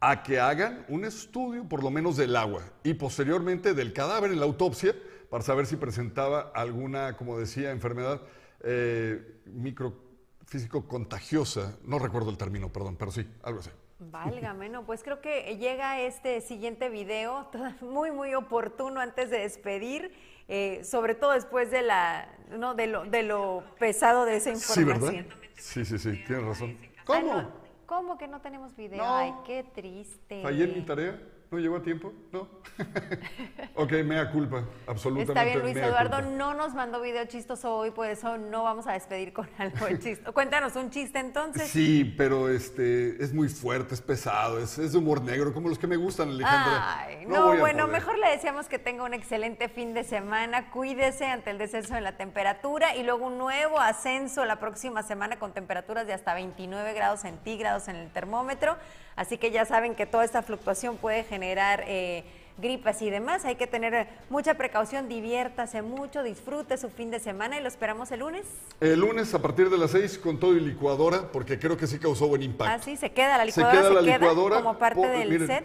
a 0.00 0.22
que 0.22 0.38
hagan 0.38 0.84
un 0.88 1.04
estudio 1.04 1.66
por 1.68 1.82
lo 1.82 1.90
menos 1.90 2.16
del 2.16 2.36
agua 2.36 2.62
y 2.84 2.94
posteriormente 2.94 3.72
del 3.72 3.92
cadáver 3.94 4.30
en 4.30 4.40
la 4.40 4.44
autopsia 4.44 4.94
para 5.30 5.42
saber 5.42 5.66
si 5.66 5.76
presentaba 5.76 6.52
alguna, 6.54 7.16
como 7.16 7.38
decía, 7.38 7.70
enfermedad 7.70 8.20
eh, 8.60 9.40
microfísico 9.46 10.86
contagiosa. 10.86 11.78
No 11.84 11.98
recuerdo 11.98 12.30
el 12.30 12.36
término, 12.36 12.72
perdón, 12.72 12.96
pero 12.96 13.10
sí, 13.10 13.26
algo 13.42 13.60
así. 13.60 13.70
Válgame, 13.98 14.68
no, 14.68 14.84
pues 14.84 15.02
creo 15.02 15.20
que 15.20 15.56
llega 15.56 16.00
este 16.00 16.40
siguiente 16.42 16.90
video 16.90 17.48
muy, 17.80 18.10
muy 18.10 18.34
oportuno 18.34 19.00
antes 19.00 19.30
de 19.30 19.38
despedir, 19.38 20.12
eh, 20.48 20.84
sobre 20.84 21.14
todo 21.14 21.32
después 21.32 21.70
de 21.70 21.82
la, 21.82 22.28
no, 22.50 22.74
de 22.74 22.88
lo, 22.88 23.06
de 23.06 23.22
lo 23.22 23.64
pesado 23.78 24.26
de 24.26 24.36
esa 24.36 24.50
información. 24.50 25.00
Sí, 25.00 25.16
¿verdad? 25.16 25.36
Sí, 25.56 25.84
sí, 25.84 25.98
sí, 25.98 26.24
tienes 26.26 26.44
razón. 26.44 26.76
Ah, 26.98 27.02
¿Cómo? 27.06 27.52
¿Cómo 27.86 28.18
que 28.18 28.28
no 28.28 28.40
tenemos 28.40 28.76
video? 28.76 29.02
Ay, 29.02 29.32
qué 29.46 29.64
triste. 29.74 30.42
Fallé 30.42 30.64
en 30.64 30.74
mi 30.74 30.82
tarea. 30.82 31.18
¿No 31.50 31.58
llegó 31.58 31.76
a 31.76 31.82
tiempo? 31.82 32.12
¿No? 32.32 32.48
ok, 33.76 33.92
mea 34.04 34.30
culpa, 34.32 34.64
absolutamente. 34.86 35.32
Está 35.32 35.44
bien, 35.44 35.60
Luis 35.60 35.76
Eduardo 35.76 36.20
no 36.20 36.54
nos 36.54 36.74
mandó 36.74 37.00
video 37.00 37.24
chistoso 37.26 37.76
hoy, 37.76 37.92
por 37.92 38.08
eso 38.08 38.36
no 38.36 38.64
vamos 38.64 38.88
a 38.88 38.92
despedir 38.92 39.32
con 39.32 39.48
algo 39.58 39.86
chistoso. 39.98 40.32
Cuéntanos 40.34 40.74
un 40.74 40.90
chiste 40.90 41.20
entonces. 41.20 41.68
Sí, 41.68 42.14
pero 42.18 42.48
este 42.48 43.22
es 43.22 43.32
muy 43.32 43.48
fuerte, 43.48 43.94
es 43.94 44.02
pesado, 44.02 44.58
es, 44.58 44.76
de 44.76 44.98
humor 44.98 45.22
negro, 45.22 45.54
como 45.54 45.68
los 45.68 45.78
que 45.78 45.86
me 45.86 45.96
gustan, 45.96 46.30
Alejandra. 46.30 46.98
Ay, 46.98 47.26
no, 47.26 47.56
bueno, 47.56 47.86
mejor 47.86 48.18
le 48.18 48.28
decíamos 48.28 48.66
que 48.66 48.80
tenga 48.80 49.04
un 49.04 49.14
excelente 49.14 49.68
fin 49.68 49.94
de 49.94 50.02
semana, 50.02 50.70
cuídese 50.72 51.26
ante 51.26 51.50
el 51.50 51.58
descenso 51.58 51.94
de 51.94 52.00
la 52.00 52.16
temperatura 52.16 52.96
y 52.96 53.04
luego 53.04 53.26
un 53.26 53.38
nuevo 53.38 53.78
ascenso 53.78 54.44
la 54.44 54.58
próxima 54.58 55.04
semana 55.04 55.38
con 55.38 55.52
temperaturas 55.52 56.08
de 56.08 56.12
hasta 56.12 56.34
29 56.34 56.92
grados 56.92 57.20
centígrados 57.20 57.86
en 57.86 57.96
el 57.96 58.10
termómetro. 58.10 58.76
Así 59.16 59.38
que 59.38 59.50
ya 59.50 59.64
saben 59.64 59.94
que 59.94 60.06
toda 60.06 60.24
esta 60.24 60.42
fluctuación 60.42 60.96
puede 60.96 61.24
generar... 61.24 61.84
Eh, 61.86 62.24
gripas 62.58 63.02
y 63.02 63.10
demás. 63.10 63.44
Hay 63.44 63.56
que 63.56 63.66
tener 63.66 63.94
eh, 63.94 64.08
mucha 64.30 64.54
precaución, 64.54 65.08
diviértase 65.08 65.82
mucho, 65.82 66.22
disfrute 66.22 66.78
su 66.78 66.90
fin 66.90 67.10
de 67.10 67.20
semana 67.20 67.58
y 67.58 67.62
lo 67.62 67.68
esperamos 67.68 68.10
el 68.12 68.20
lunes. 68.20 68.46
El 68.80 69.00
lunes 69.00 69.32
a 69.34 69.42
partir 69.42 69.70
de 69.70 69.78
las 69.78 69.90
6 69.92 70.18
con 70.18 70.38
todo 70.38 70.56
y 70.56 70.60
licuadora, 70.60 71.30
porque 71.32 71.58
creo 71.58 71.76
que 71.76 71.86
sí 71.86 71.98
causó 71.98 72.28
buen 72.28 72.42
impacto. 72.42 72.74
Ah, 72.74 72.82
sí, 72.82 72.96
se 72.96 73.10
queda 73.10 73.38
la 73.38 73.44
licuadora. 73.44 73.74
Se 73.74 73.88
queda, 73.88 74.00
la 74.00 74.18
licuadora 74.18 74.56
como 74.56 74.78
parte 74.78 75.06
del 75.06 75.46
set. 75.46 75.64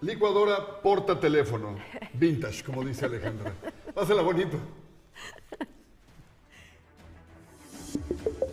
Licuadora, 0.00 0.80
porta 0.82 1.18
teléfono, 1.18 1.76
vintage, 2.14 2.64
como 2.64 2.84
dice 2.84 3.06
Alejandra. 3.06 3.52
Pásela 3.94 4.22
bonito. 4.22 4.58